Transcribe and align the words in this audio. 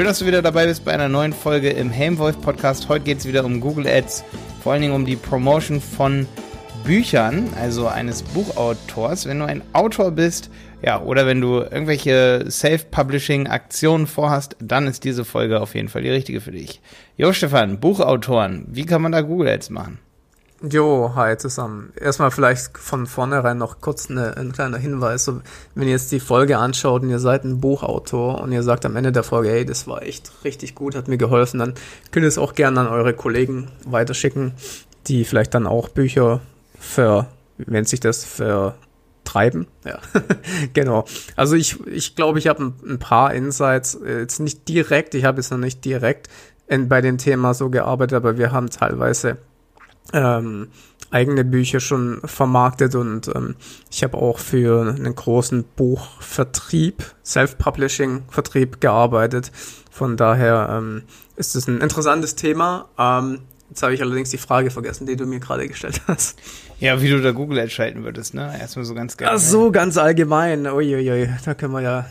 Schön, 0.00 0.06
dass 0.06 0.20
du 0.20 0.24
wieder 0.24 0.40
dabei 0.40 0.64
bist 0.64 0.86
bei 0.86 0.92
einer 0.92 1.10
neuen 1.10 1.34
Folge 1.34 1.68
im 1.68 1.90
Helmwolf 1.90 2.40
Podcast. 2.40 2.88
Heute 2.88 3.04
geht 3.04 3.18
es 3.18 3.28
wieder 3.28 3.44
um 3.44 3.60
Google 3.60 3.86
Ads, 3.86 4.24
vor 4.62 4.72
allen 4.72 4.80
Dingen 4.80 4.94
um 4.94 5.04
die 5.04 5.14
Promotion 5.14 5.78
von 5.78 6.26
Büchern, 6.84 7.50
also 7.60 7.86
eines 7.86 8.22
Buchautors. 8.22 9.26
Wenn 9.26 9.40
du 9.40 9.44
ein 9.44 9.60
Autor 9.74 10.12
bist, 10.12 10.50
ja, 10.80 11.02
oder 11.02 11.26
wenn 11.26 11.42
du 11.42 11.58
irgendwelche 11.58 12.46
Self-Publishing-Aktionen 12.48 14.06
vorhast, 14.06 14.56
dann 14.58 14.86
ist 14.86 15.04
diese 15.04 15.26
Folge 15.26 15.60
auf 15.60 15.74
jeden 15.74 15.90
Fall 15.90 16.00
die 16.00 16.08
richtige 16.08 16.40
für 16.40 16.52
dich. 16.52 16.80
Jo, 17.18 17.34
Stefan, 17.34 17.78
Buchautoren, 17.78 18.64
wie 18.70 18.86
kann 18.86 19.02
man 19.02 19.12
da 19.12 19.20
Google 19.20 19.48
Ads 19.48 19.68
machen? 19.68 19.98
Jo, 20.62 21.12
hi 21.14 21.38
zusammen. 21.38 21.90
Erstmal 21.98 22.30
vielleicht 22.30 22.76
von 22.76 23.06
vornherein 23.06 23.56
noch 23.56 23.80
kurz 23.80 24.10
eine, 24.10 24.36
ein 24.36 24.52
kleiner 24.52 24.76
Hinweis. 24.76 25.24
So, 25.24 25.40
wenn 25.74 25.86
ihr 25.86 25.94
jetzt 25.94 26.12
die 26.12 26.20
Folge 26.20 26.58
anschaut 26.58 27.02
und 27.02 27.08
ihr 27.08 27.18
seid 27.18 27.44
ein 27.44 27.60
Buchautor 27.60 28.42
und 28.42 28.52
ihr 28.52 28.62
sagt 28.62 28.84
am 28.84 28.94
Ende 28.94 29.10
der 29.10 29.22
Folge, 29.22 29.48
hey, 29.48 29.64
das 29.64 29.86
war 29.86 30.02
echt 30.02 30.30
richtig 30.44 30.74
gut, 30.74 30.94
hat 30.94 31.08
mir 31.08 31.16
geholfen, 31.16 31.60
dann 31.60 31.74
könnt 32.10 32.24
ihr 32.24 32.28
es 32.28 32.36
auch 32.36 32.54
gerne 32.54 32.80
an 32.80 32.88
eure 32.88 33.14
Kollegen 33.14 33.68
weiterschicken, 33.86 34.52
die 35.06 35.24
vielleicht 35.24 35.54
dann 35.54 35.66
auch 35.66 35.88
Bücher 35.88 36.42
für, 36.78 37.26
wenn 37.56 37.86
sich 37.86 38.00
das 38.00 38.26
vertreiben. 38.26 39.66
Ja, 39.86 39.98
genau. 40.74 41.06
Also 41.36 41.56
ich, 41.56 41.80
ich 41.86 42.16
glaube, 42.16 42.38
ich 42.38 42.48
habe 42.48 42.64
ein, 42.64 42.74
ein, 42.86 42.98
paar 42.98 43.32
Insights, 43.32 43.98
jetzt 44.04 44.40
nicht 44.40 44.68
direkt, 44.68 45.14
ich 45.14 45.24
habe 45.24 45.38
jetzt 45.38 45.50
noch 45.50 45.58
nicht 45.58 45.86
direkt 45.86 46.28
in, 46.66 46.90
bei 46.90 47.00
dem 47.00 47.16
Thema 47.16 47.54
so 47.54 47.70
gearbeitet, 47.70 48.14
aber 48.14 48.36
wir 48.36 48.52
haben 48.52 48.68
teilweise 48.68 49.38
ähm, 50.12 50.68
eigene 51.10 51.44
Bücher 51.44 51.80
schon 51.80 52.20
vermarktet 52.24 52.94
und 52.94 53.28
ähm, 53.34 53.56
ich 53.90 54.02
habe 54.04 54.16
auch 54.16 54.38
für 54.38 54.94
einen 54.94 55.14
großen 55.14 55.64
Buchvertrieb, 55.76 57.04
Self-Publishing-Vertrieb 57.24 58.80
gearbeitet. 58.80 59.50
Von 59.90 60.16
daher 60.16 60.68
ähm, 60.72 61.02
ist 61.36 61.56
es 61.56 61.66
ein 61.66 61.80
interessantes 61.80 62.36
Thema. 62.36 62.88
Ähm, 62.96 63.40
jetzt 63.68 63.82
habe 63.82 63.92
ich 63.92 64.02
allerdings 64.02 64.30
die 64.30 64.38
Frage 64.38 64.70
vergessen, 64.70 65.06
die 65.06 65.16
du 65.16 65.26
mir 65.26 65.40
gerade 65.40 65.66
gestellt 65.66 66.00
hast. 66.06 66.38
Ja, 66.78 67.02
wie 67.02 67.10
du 67.10 67.20
da 67.20 67.32
Google 67.32 67.58
entscheiden 67.58 68.04
würdest, 68.04 68.34
ne? 68.34 68.56
Erstmal 68.58 68.84
so 68.84 68.94
ganz 68.94 69.16
gerne. 69.16 69.36
Ach 69.36 69.40
so, 69.40 69.70
ganz 69.72 69.98
allgemein. 69.98 70.66
Uiuiui, 70.66 71.28
da 71.44 71.54
können 71.54 71.72
wir 71.72 71.82
ja 71.82 72.06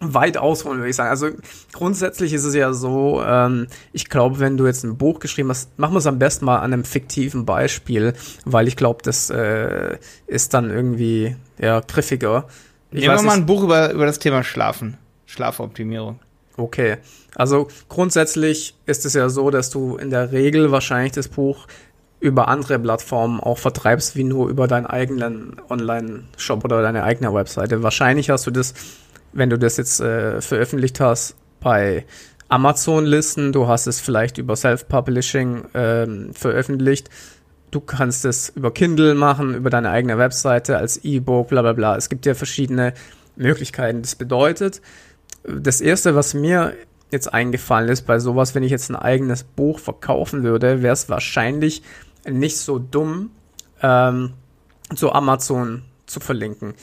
weit 0.00 0.36
ausholen, 0.36 0.78
würde 0.78 0.90
ich 0.90 0.96
sagen. 0.96 1.10
Also 1.10 1.28
grundsätzlich 1.72 2.32
ist 2.32 2.44
es 2.44 2.54
ja 2.54 2.72
so, 2.72 3.22
ähm, 3.24 3.68
ich 3.92 4.08
glaube, 4.08 4.38
wenn 4.40 4.56
du 4.56 4.66
jetzt 4.66 4.84
ein 4.84 4.96
Buch 4.96 5.20
geschrieben 5.20 5.50
hast, 5.50 5.78
machen 5.78 5.94
wir 5.94 5.98
es 5.98 6.06
am 6.06 6.18
besten 6.18 6.44
mal 6.44 6.58
an 6.58 6.72
einem 6.72 6.84
fiktiven 6.84 7.44
Beispiel, 7.44 8.14
weil 8.44 8.68
ich 8.68 8.76
glaube, 8.76 9.02
das 9.02 9.30
äh, 9.30 9.98
ist 10.26 10.54
dann 10.54 10.70
irgendwie 10.70 11.36
ja 11.58 11.80
griffiger. 11.80 12.46
Ich 12.90 13.00
Nehmen 13.00 13.16
wir 13.16 13.22
mal 13.22 13.36
ein 13.36 13.46
Buch 13.46 13.62
über, 13.62 13.92
über 13.92 14.06
das 14.06 14.18
Thema 14.18 14.42
Schlafen, 14.42 14.96
Schlafoptimierung. 15.26 16.20
Okay, 16.56 16.98
also 17.34 17.68
grundsätzlich 17.88 18.76
ist 18.86 19.04
es 19.04 19.14
ja 19.14 19.28
so, 19.28 19.50
dass 19.50 19.70
du 19.70 19.96
in 19.96 20.10
der 20.10 20.30
Regel 20.30 20.70
wahrscheinlich 20.70 21.12
das 21.12 21.26
Buch 21.26 21.66
über 22.20 22.48
andere 22.48 22.78
Plattformen 22.78 23.40
auch 23.40 23.58
vertreibst, 23.58 24.16
wie 24.16 24.24
nur 24.24 24.48
über 24.48 24.68
deinen 24.68 24.86
eigenen 24.86 25.56
Online-Shop 25.68 26.64
oder 26.64 26.80
deine 26.80 27.02
eigene 27.02 27.34
Webseite. 27.34 27.82
Wahrscheinlich 27.82 28.30
hast 28.30 28.46
du 28.46 28.50
das 28.50 28.72
wenn 29.34 29.50
du 29.50 29.58
das 29.58 29.76
jetzt 29.76 30.00
äh, 30.00 30.40
veröffentlicht 30.40 31.00
hast 31.00 31.34
bei 31.60 32.06
Amazon-Listen, 32.48 33.52
du 33.52 33.66
hast 33.68 33.86
es 33.86 34.00
vielleicht 34.00 34.38
über 34.38 34.56
Self-Publishing 34.56 35.64
ähm, 35.74 36.32
veröffentlicht, 36.32 37.10
du 37.70 37.80
kannst 37.80 38.24
es 38.24 38.50
über 38.50 38.72
Kindle 38.72 39.14
machen, 39.14 39.54
über 39.54 39.70
deine 39.70 39.90
eigene 39.90 40.18
Webseite 40.18 40.78
als 40.78 40.98
E-Book, 40.98 41.48
bla 41.48 41.62
bla 41.62 41.72
bla. 41.72 41.96
Es 41.96 42.08
gibt 42.08 42.26
ja 42.26 42.34
verschiedene 42.34 42.94
Möglichkeiten. 43.36 44.02
Das 44.02 44.14
bedeutet, 44.14 44.80
das 45.42 45.80
Erste, 45.80 46.14
was 46.14 46.34
mir 46.34 46.74
jetzt 47.10 47.32
eingefallen 47.32 47.88
ist 47.88 48.02
bei 48.02 48.18
sowas, 48.18 48.54
wenn 48.54 48.62
ich 48.62 48.70
jetzt 48.70 48.90
ein 48.90 48.96
eigenes 48.96 49.42
Buch 49.42 49.78
verkaufen 49.78 50.44
würde, 50.44 50.82
wäre 50.82 50.92
es 50.92 51.08
wahrscheinlich 51.08 51.82
nicht 52.28 52.58
so 52.58 52.78
dumm, 52.78 53.30
ähm, 53.82 54.34
zu 54.94 55.12
Amazon 55.12 55.82
zu 56.06 56.20
verlinken. 56.20 56.74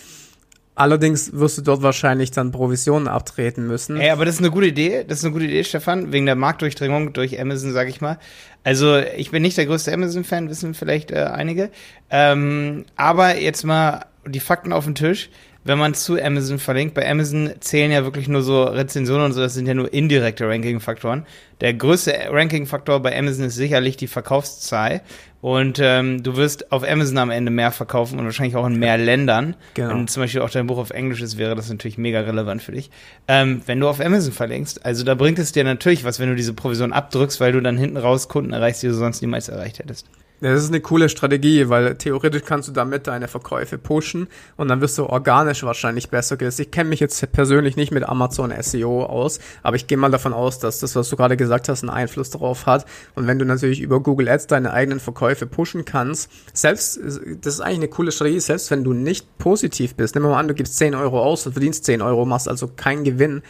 Allerdings 0.73 1.33
wirst 1.33 1.57
du 1.57 1.61
dort 1.61 1.81
wahrscheinlich 1.83 2.31
dann 2.31 2.51
Provisionen 2.51 3.07
abtreten 3.07 3.67
müssen. 3.67 3.97
Ey, 3.97 4.09
aber 4.09 4.25
das 4.25 4.35
ist 4.35 4.41
eine 4.41 4.51
gute 4.51 4.67
Idee. 4.67 5.03
Das 5.05 5.19
ist 5.19 5.25
eine 5.25 5.33
gute 5.33 5.45
Idee, 5.45 5.63
Stefan, 5.63 6.11
wegen 6.13 6.25
der 6.25 6.35
Marktdurchdringung 6.35 7.13
durch 7.13 7.39
Amazon, 7.39 7.73
sag 7.73 7.89
ich 7.89 7.99
mal. 7.99 8.17
Also 8.63 8.97
ich 8.97 9.31
bin 9.31 9.41
nicht 9.41 9.57
der 9.57 9.65
größte 9.65 9.93
Amazon-Fan, 9.93 10.49
wissen 10.49 10.73
vielleicht 10.73 11.11
äh, 11.11 11.23
einige. 11.23 11.71
Ähm, 12.09 12.85
aber 12.95 13.37
jetzt 13.37 13.63
mal 13.63 14.05
die 14.25 14.39
Fakten 14.39 14.71
auf 14.71 14.85
den 14.85 14.95
Tisch 14.95 15.29
wenn 15.63 15.77
man 15.77 15.93
zu 15.93 16.21
Amazon 16.21 16.59
verlinkt. 16.59 16.95
Bei 16.95 17.09
Amazon 17.09 17.51
zählen 17.59 17.91
ja 17.91 18.03
wirklich 18.03 18.27
nur 18.27 18.41
so 18.41 18.63
Rezensionen 18.63 19.25
und 19.25 19.33
so, 19.33 19.41
das 19.41 19.53
sind 19.53 19.67
ja 19.67 19.73
nur 19.73 19.93
indirekte 19.93 20.47
Ranking-Faktoren. 20.47 21.25
Der 21.61 21.73
größte 21.73 22.13
Ranking-Faktor 22.29 22.99
bei 23.01 23.17
Amazon 23.17 23.45
ist 23.45 23.55
sicherlich 23.55 23.97
die 23.97 24.07
Verkaufszahl. 24.07 25.01
Und 25.41 25.79
ähm, 25.81 26.21
du 26.21 26.35
wirst 26.35 26.71
auf 26.71 26.87
Amazon 26.87 27.17
am 27.17 27.31
Ende 27.31 27.51
mehr 27.51 27.71
verkaufen 27.71 28.19
und 28.19 28.25
wahrscheinlich 28.25 28.55
auch 28.55 28.65
in 28.67 28.77
mehr 28.77 28.97
Ländern. 28.97 29.55
Genau. 29.73 29.89
Wenn 29.89 30.07
zum 30.07 30.21
Beispiel 30.21 30.41
auch 30.41 30.51
dein 30.51 30.67
Buch 30.67 30.77
auf 30.77 30.91
Englisch 30.91 31.21
ist, 31.21 31.37
wäre 31.37 31.55
das 31.55 31.69
natürlich 31.69 31.97
mega 31.97 32.21
relevant 32.21 32.61
für 32.61 32.73
dich. 32.73 32.91
Ähm, 33.27 33.61
wenn 33.65 33.79
du 33.79 33.87
auf 33.87 33.99
Amazon 33.99 34.33
verlinkst, 34.33 34.85
also 34.85 35.03
da 35.03 35.15
bringt 35.15 35.39
es 35.39 35.51
dir 35.51 35.63
natürlich 35.63 36.03
was, 36.03 36.19
wenn 36.19 36.29
du 36.29 36.35
diese 36.35 36.53
Provision 36.53 36.93
abdrückst, 36.93 37.39
weil 37.39 37.53
du 37.53 37.61
dann 37.61 37.77
hinten 37.77 37.97
raus 37.97 38.27
Kunden 38.27 38.53
erreichst, 38.53 38.83
die 38.83 38.87
du 38.87 38.93
sonst 38.93 39.21
niemals 39.21 39.49
erreicht 39.49 39.79
hättest. 39.79 40.07
Das 40.41 40.63
ist 40.63 40.69
eine 40.69 40.81
coole 40.81 41.07
Strategie, 41.07 41.69
weil 41.69 41.95
theoretisch 41.95 42.41
kannst 42.43 42.67
du 42.67 42.73
damit 42.73 43.05
deine 43.05 43.27
Verkäufe 43.27 43.77
pushen 43.77 44.27
und 44.57 44.69
dann 44.69 44.81
wirst 44.81 44.97
du 44.97 45.05
organisch 45.05 45.61
wahrscheinlich 45.61 46.09
besser 46.09 46.35
gelistet. 46.35 46.65
Ich 46.65 46.71
kenne 46.71 46.89
mich 46.89 46.99
jetzt 46.99 47.31
persönlich 47.31 47.75
nicht 47.75 47.91
mit 47.91 48.09
Amazon 48.09 48.51
SEO 48.59 49.05
aus, 49.05 49.39
aber 49.61 49.75
ich 49.75 49.85
gehe 49.85 49.99
mal 49.99 50.09
davon 50.09 50.33
aus, 50.33 50.57
dass 50.57 50.79
das, 50.79 50.95
was 50.95 51.09
du 51.09 51.15
gerade 51.15 51.37
gesagt 51.37 51.69
hast, 51.69 51.83
einen 51.83 51.91
Einfluss 51.91 52.31
darauf 52.31 52.65
hat. 52.65 52.85
Und 53.13 53.27
wenn 53.27 53.37
du 53.37 53.45
natürlich 53.45 53.81
über 53.81 53.99
Google 53.99 54.29
Ads 54.29 54.47
deine 54.47 54.73
eigenen 54.73 54.99
Verkäufe 54.99 55.45
pushen 55.45 55.85
kannst, 55.85 56.31
selbst, 56.53 56.99
das 57.41 57.53
ist 57.53 57.61
eigentlich 57.61 57.77
eine 57.77 57.87
coole 57.89 58.11
Strategie, 58.11 58.39
selbst 58.39 58.71
wenn 58.71 58.83
du 58.83 58.93
nicht 58.93 59.37
positiv 59.37 59.93
bist, 59.93 60.15
nimm 60.15 60.23
mal 60.23 60.39
an, 60.39 60.47
du 60.47 60.55
gibst 60.55 60.75
10 60.77 60.95
Euro 60.95 61.21
aus 61.21 61.45
und 61.45 61.53
verdienst 61.53 61.85
10 61.85 62.01
Euro, 62.01 62.25
machst 62.25 62.49
also 62.49 62.67
keinen 62.67 63.03
Gewinn, 63.03 63.43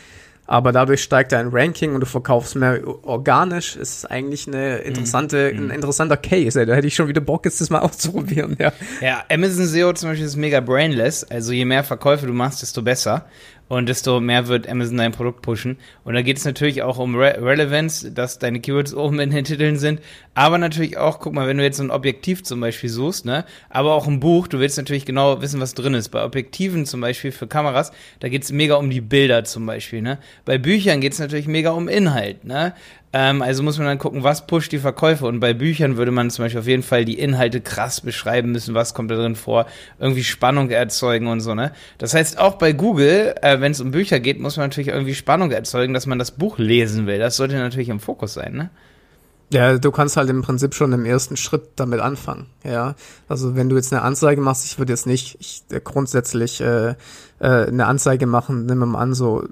aber 0.47 0.71
dadurch 0.71 1.01
steigt 1.01 1.31
dein 1.31 1.49
Ranking 1.49 1.93
und 1.93 2.01
du 2.01 2.05
verkaufst 2.05 2.55
mehr 2.55 2.81
organisch. 3.03 3.75
Ist 3.75 4.05
eigentlich 4.09 4.47
eine 4.47 4.79
interessante, 4.79 5.53
mm. 5.53 5.57
ein 5.57 5.69
interessanter 5.69 6.17
Case. 6.17 6.65
Da 6.65 6.73
hätte 6.73 6.87
ich 6.87 6.95
schon 6.95 7.07
wieder 7.07 7.21
Bock, 7.21 7.45
jetzt 7.45 7.61
das 7.61 7.69
mal 7.69 7.79
auszuprobieren. 7.81 8.57
Ja, 8.59 8.73
ja 9.01 9.23
Amazon 9.29 9.65
SEO 9.65 9.93
zum 9.93 10.09
Beispiel 10.09 10.25
ist 10.25 10.35
mega 10.35 10.59
brainless. 10.59 11.23
Also 11.23 11.53
je 11.53 11.65
mehr 11.65 11.83
Verkäufe 11.83 12.27
du 12.27 12.33
machst, 12.33 12.61
desto 12.61 12.81
besser 12.81 13.25
und 13.71 13.87
desto 13.87 14.19
mehr 14.19 14.49
wird 14.49 14.67
Amazon 14.67 14.97
dein 14.97 15.13
Produkt 15.13 15.41
pushen. 15.41 15.77
Und 16.03 16.13
da 16.13 16.21
geht 16.21 16.35
es 16.35 16.43
natürlich 16.43 16.81
auch 16.81 16.97
um 16.97 17.15
Re 17.15 17.37
Relevance, 17.41 18.11
dass 18.11 18.37
deine 18.37 18.59
Keywords 18.59 18.93
oben 19.01 19.21
in 19.21 19.29
den 19.29 19.45
Titeln 19.45 19.79
sind, 19.79 20.01
aber 20.35 20.57
natürlich 20.57 20.97
auch, 20.97 21.19
guck 21.19 21.31
mal, 21.31 21.47
wenn 21.47 21.57
du 21.57 21.63
jetzt 21.63 21.77
so 21.77 21.83
ein 21.83 21.89
Objektiv 21.89 22.43
zum 22.43 22.59
Beispiel 22.59 22.89
suchst, 22.89 23.25
ne, 23.25 23.45
aber 23.69 23.93
auch 23.93 24.07
ein 24.07 24.19
Buch, 24.19 24.49
du 24.49 24.59
willst 24.59 24.77
natürlich 24.77 25.05
genau 25.05 25.41
wissen, 25.41 25.61
was 25.61 25.73
drin 25.73 25.93
ist. 25.93 26.09
Bei 26.09 26.21
Objektiven 26.25 26.85
zum 26.85 26.99
Beispiel 26.99 27.31
für 27.31 27.47
Kameras, 27.47 27.93
da 28.19 28.27
geht 28.27 28.43
es 28.43 28.51
mega 28.51 28.75
um 28.75 28.89
die 28.89 28.99
Bilder 28.99 29.45
zum 29.45 29.65
Beispiel, 29.65 30.01
ne. 30.01 30.17
Bei 30.43 30.57
Büchern 30.57 30.99
geht 30.99 31.13
es 31.13 31.19
natürlich 31.19 31.47
mega 31.47 31.69
um 31.69 31.87
Inhalt, 31.87 32.43
ne. 32.43 32.73
Ähm, 33.13 33.41
also 33.41 33.61
muss 33.63 33.77
man 33.77 33.87
dann 33.87 33.97
gucken, 33.97 34.23
was 34.23 34.47
pusht 34.47 34.71
die 34.71 34.79
Verkäufe. 34.79 35.25
Und 35.25 35.39
bei 35.39 35.53
Büchern 35.53 35.97
würde 35.97 36.11
man 36.11 36.29
zum 36.29 36.45
Beispiel 36.45 36.61
auf 36.61 36.67
jeden 36.67 36.83
Fall 36.83 37.05
die 37.05 37.19
Inhalte 37.19 37.61
krass 37.61 38.01
beschreiben 38.01 38.51
müssen, 38.51 38.73
was 38.73 38.93
kommt 38.93 39.11
da 39.11 39.15
drin 39.15 39.35
vor, 39.35 39.65
irgendwie 39.99 40.23
Spannung 40.23 40.69
erzeugen 40.69 41.27
und 41.27 41.41
so, 41.41 41.53
ne? 41.53 41.71
Das 41.97 42.13
heißt, 42.13 42.39
auch 42.39 42.55
bei 42.55 42.73
Google, 42.73 43.35
äh, 43.41 43.59
wenn 43.59 43.73
es 43.73 43.81
um 43.81 43.91
Bücher 43.91 44.19
geht, 44.19 44.39
muss 44.39 44.57
man 44.57 44.69
natürlich 44.69 44.89
irgendwie 44.89 45.15
Spannung 45.15 45.51
erzeugen, 45.51 45.93
dass 45.93 46.05
man 46.05 46.19
das 46.19 46.31
Buch 46.31 46.57
lesen 46.57 47.05
will. 47.07 47.19
Das 47.19 47.35
sollte 47.35 47.55
natürlich 47.55 47.89
im 47.89 47.99
Fokus 47.99 48.33
sein, 48.33 48.53
ne? 48.53 48.69
Ja, 49.53 49.77
du 49.77 49.91
kannst 49.91 50.15
halt 50.15 50.29
im 50.29 50.41
Prinzip 50.41 50.73
schon 50.73 50.93
im 50.93 51.03
ersten 51.03 51.35
Schritt 51.35 51.63
damit 51.75 51.99
anfangen. 51.99 52.45
Ja, 52.63 52.95
also 53.27 53.53
wenn 53.53 53.67
du 53.67 53.75
jetzt 53.75 53.91
eine 53.91 54.01
Anzeige 54.01 54.39
machst, 54.39 54.63
ich 54.63 54.79
würde 54.79 54.93
jetzt 54.93 55.05
nicht 55.05 55.35
ich, 55.41 55.63
äh, 55.71 55.81
grundsätzlich 55.83 56.61
äh, 56.61 56.91
äh, 56.91 56.95
eine 57.39 57.85
Anzeige 57.87 58.27
machen, 58.27 58.65
nimm 58.65 58.77
mal 58.77 58.99
an, 58.99 59.13
so 59.13 59.43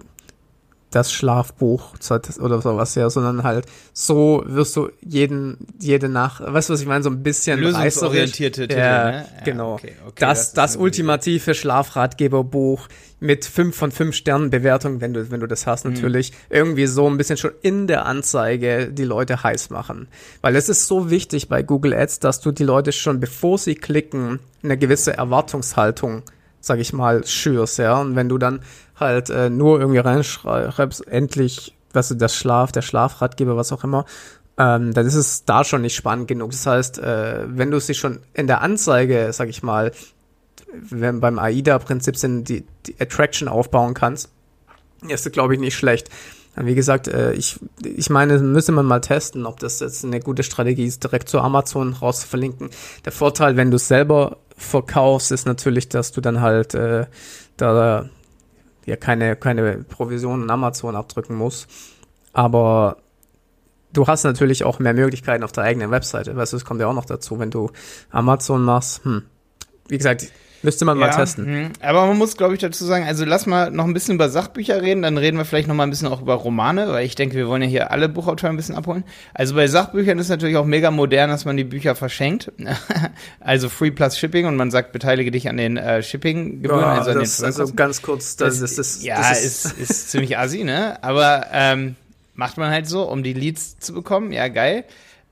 das 0.91 1.11
Schlafbuch 1.11 1.93
oder 2.39 2.61
sowas, 2.61 2.95
ja, 2.95 3.09
sondern 3.09 3.43
halt 3.43 3.65
so 3.93 4.43
wirst 4.45 4.75
du 4.75 4.89
jeden, 5.01 5.57
jede 5.79 6.09
Nacht, 6.09 6.41
weißt 6.45 6.69
du, 6.69 6.73
was 6.73 6.81
ich 6.81 6.87
meine, 6.87 7.03
so 7.03 7.09
ein 7.09 7.21
bisschen 7.21 7.59
lösungsorientierte 7.59 8.67
Titel, 8.67 8.79
ja, 8.79 9.11
ne? 9.11 9.25
ja, 9.37 9.43
genau. 9.43 9.73
Okay, 9.73 9.93
okay, 10.05 10.13
das, 10.17 10.53
das, 10.53 10.73
das 10.73 10.77
ultimative 10.77 11.53
Schlafratgeberbuch 11.53 12.87
mit 13.19 13.45
fünf 13.45 13.75
von 13.75 13.91
fünf 13.91 14.15
Sternen 14.15 14.49
Bewertung, 14.49 15.01
wenn 15.01 15.13
du, 15.13 15.29
wenn 15.29 15.41
du 15.41 15.47
das 15.47 15.67
hast, 15.67 15.85
mhm. 15.85 15.93
natürlich, 15.93 16.33
irgendwie 16.49 16.87
so 16.87 17.07
ein 17.07 17.17
bisschen 17.17 17.37
schon 17.37 17.51
in 17.61 17.85
der 17.85 18.05
Anzeige 18.05 18.91
die 18.91 19.03
Leute 19.03 19.43
heiß 19.43 19.69
machen. 19.69 20.07
Weil 20.41 20.55
es 20.55 20.69
ist 20.69 20.87
so 20.87 21.09
wichtig 21.11 21.49
bei 21.49 21.61
Google 21.61 21.93
Ads, 21.93 22.19
dass 22.19 22.41
du 22.41 22.51
die 22.51 22.63
Leute 22.63 22.91
schon, 22.91 23.19
bevor 23.19 23.57
sie 23.57 23.75
klicken, 23.75 24.39
eine 24.63 24.77
gewisse 24.77 25.15
Erwartungshaltung 25.15 26.23
sag 26.59 26.79
ich 26.79 26.93
mal, 26.93 27.25
schürst, 27.25 27.79
ja. 27.79 27.99
Und 27.99 28.15
wenn 28.15 28.29
du 28.29 28.37
dann 28.37 28.61
halt 28.99 29.29
äh, 29.29 29.49
nur 29.49 29.79
irgendwie 29.79 29.99
reinschreibst, 29.99 31.07
endlich, 31.07 31.75
was 31.93 32.09
du, 32.09 32.15
das 32.15 32.35
Schlaf, 32.35 32.71
der 32.71 32.81
Schlafratgeber, 32.81 33.55
was 33.55 33.71
auch 33.71 33.83
immer, 33.83 34.05
ähm, 34.57 34.93
dann 34.93 35.05
ist 35.05 35.15
es 35.15 35.45
da 35.45 35.63
schon 35.63 35.81
nicht 35.81 35.95
spannend 35.95 36.27
genug. 36.27 36.51
Das 36.51 36.65
heißt, 36.65 36.99
äh, 36.99 37.45
wenn 37.47 37.71
du 37.71 37.79
sie 37.79 37.93
schon 37.93 38.19
in 38.33 38.47
der 38.47 38.61
Anzeige, 38.61 39.29
sag 39.31 39.49
ich 39.49 39.63
mal, 39.63 39.91
wenn 40.73 41.19
beim 41.19 41.39
AIDA-Prinzip 41.39 42.17
sind, 42.17 42.49
die, 42.49 42.65
die 42.85 42.95
Attraction 42.99 43.47
aufbauen 43.47 43.93
kannst, 43.93 44.29
ist, 45.07 45.31
glaube 45.31 45.53
ich, 45.53 45.59
nicht 45.59 45.75
schlecht. 45.75 46.09
Wie 46.55 46.75
gesagt, 46.75 47.07
äh, 47.07 47.33
ich, 47.33 47.59
ich 47.83 48.09
meine, 48.09 48.37
müsste 48.39 48.71
man 48.71 48.85
mal 48.85 48.99
testen, 48.99 49.45
ob 49.45 49.59
das 49.59 49.79
jetzt 49.79 50.03
eine 50.03 50.19
gute 50.19 50.43
Strategie 50.43 50.85
ist, 50.85 51.03
direkt 51.03 51.29
zu 51.29 51.39
Amazon 51.39 51.93
raus 51.93 52.21
zu 52.21 52.27
verlinken. 52.27 52.69
Der 53.05 53.11
Vorteil, 53.11 53.55
wenn 53.55 53.71
du 53.71 53.77
es 53.77 53.87
selber 53.87 54.37
verkaufst, 54.57 55.31
ist 55.31 55.45
natürlich, 55.45 55.89
dass 55.89 56.11
du 56.11 56.21
dann 56.21 56.41
halt 56.41 56.73
äh, 56.73 57.05
da 57.55 58.09
ja 58.85 58.95
keine, 58.95 59.35
keine 59.35 59.83
Provision 59.83 60.43
an 60.43 60.49
Amazon 60.49 60.95
abdrücken 60.95 61.35
musst. 61.35 61.67
Aber 62.33 62.97
du 63.93 64.07
hast 64.07 64.23
natürlich 64.23 64.63
auch 64.63 64.79
mehr 64.79 64.93
Möglichkeiten 64.93 65.43
auf 65.43 65.51
der 65.51 65.63
eigenen 65.63 65.91
Webseite. 65.91 66.35
Weißt 66.35 66.53
du, 66.53 66.57
das 66.57 66.65
kommt 66.65 66.81
ja 66.81 66.87
auch 66.87 66.93
noch 66.93 67.05
dazu, 67.05 67.39
wenn 67.39 67.51
du 67.51 67.71
Amazon 68.09 68.63
machst. 68.63 69.03
Hm. 69.05 69.23
Wie 69.87 69.97
gesagt, 69.97 70.27
Müsste 70.61 70.85
man 70.85 70.99
ja, 70.99 71.07
mal 71.07 71.13
testen. 71.13 71.63
Mh. 71.63 71.69
Aber 71.81 72.05
man 72.05 72.17
muss, 72.17 72.35
glaube 72.35 72.53
ich, 72.53 72.59
dazu 72.59 72.85
sagen, 72.85 73.05
also 73.05 73.25
lass 73.25 73.45
mal 73.45 73.71
noch 73.71 73.85
ein 73.85 73.93
bisschen 73.93 74.15
über 74.15 74.29
Sachbücher 74.29 74.81
reden, 74.81 75.01
dann 75.01 75.17
reden 75.17 75.37
wir 75.37 75.45
vielleicht 75.45 75.67
noch 75.67 75.75
mal 75.75 75.83
ein 75.83 75.89
bisschen 75.89 76.07
auch 76.07 76.21
über 76.21 76.33
Romane, 76.33 76.89
weil 76.89 77.05
ich 77.05 77.15
denke, 77.15 77.35
wir 77.35 77.47
wollen 77.47 77.61
ja 77.61 77.67
hier 77.67 77.91
alle 77.91 78.09
Buchautoren 78.09 78.55
ein 78.55 78.57
bisschen 78.57 78.75
abholen. 78.75 79.03
Also 79.33 79.55
bei 79.55 79.67
Sachbüchern 79.67 80.19
ist 80.19 80.29
natürlich 80.29 80.57
auch 80.57 80.65
mega 80.65 80.91
modern, 80.91 81.29
dass 81.29 81.45
man 81.45 81.55
die 81.55 81.63
Bücher 81.63 81.95
verschenkt. 81.95 82.51
also 83.39 83.69
Free 83.69 83.91
plus 83.91 84.17
Shipping 84.17 84.45
und 84.45 84.55
man 84.55 84.71
sagt, 84.71 84.91
beteilige 84.91 85.31
dich 85.31 85.47
an 85.47 85.57
den 85.57 85.77
äh, 85.77 86.03
Shipping-Gebühren. 86.03 86.81
Ja, 86.81 86.99
also, 86.99 87.13
das, 87.13 87.41
also 87.41 87.73
ganz 87.73 88.01
kurz, 88.01 88.35
das, 88.35 88.59
das, 88.59 88.75
das, 88.75 88.93
das 88.95 89.03
ja, 89.03 89.17
das 89.17 89.43
ist, 89.43 89.65
ist, 89.65 89.79
ist 89.79 90.11
ziemlich 90.11 90.37
assi, 90.37 90.63
ne? 90.63 91.01
Aber 91.01 91.47
ähm, 91.53 91.95
macht 92.33 92.57
man 92.57 92.71
halt 92.71 92.87
so, 92.87 93.03
um 93.03 93.23
die 93.23 93.33
Leads 93.33 93.79
zu 93.79 93.93
bekommen. 93.93 94.31
Ja, 94.31 94.47
geil. 94.47 94.85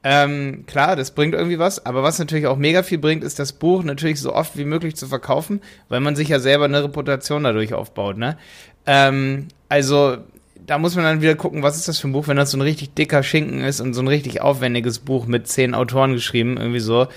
Ähm, 0.04 0.66
klar, 0.68 0.96
das 0.96 1.12
bringt 1.12 1.34
irgendwie 1.34 1.60
was, 1.60 1.86
aber 1.86 2.04
was 2.04 2.20
natürlich 2.20 2.48
auch 2.48 2.58
mega 2.58 2.84
viel 2.84 2.98
bringt, 2.98 3.24
ist 3.24 3.40
das 3.40 3.52
Buch 3.52 3.84
natürlich 3.84 4.22
so 4.22 4.34
oft 4.34 4.58
wie 4.58 4.64
möglich 4.64 4.96
zu 4.96 5.08
verkaufen, 5.08 5.62
weil 5.90 6.00
man 6.00 6.16
sich 6.16 6.30
ja 6.30 6.40
selber 6.40 6.66
eine 6.66 6.84
Reputation 6.84 7.44
dadurch 7.44 7.74
aufbaut, 7.74 8.18
ne? 8.18 8.38
Ähm, 8.86 9.48
also, 9.70 10.18
da 10.66 10.78
muss 10.78 10.96
man 10.96 11.04
dann 11.04 11.22
wieder 11.22 11.36
gucken, 11.36 11.64
was 11.64 11.76
ist 11.78 11.88
das 11.88 11.98
für 12.00 12.08
ein 12.08 12.14
Buch, 12.14 12.28
wenn 12.28 12.38
das 12.38 12.52
so 12.52 12.58
ein 12.58 12.62
richtig 12.62 12.94
dicker 12.94 13.24
Schinken 13.24 13.62
ist 13.62 13.82
und 13.82 13.94
so 13.94 14.02
ein 14.02 14.08
richtig 14.08 14.42
aufwendiges 14.42 15.00
Buch 15.00 15.26
mit 15.26 15.48
zehn 15.48 15.74
Autoren 15.74 16.14
geschrieben, 16.14 16.58
irgendwie 16.58 16.80
so. 16.80 17.08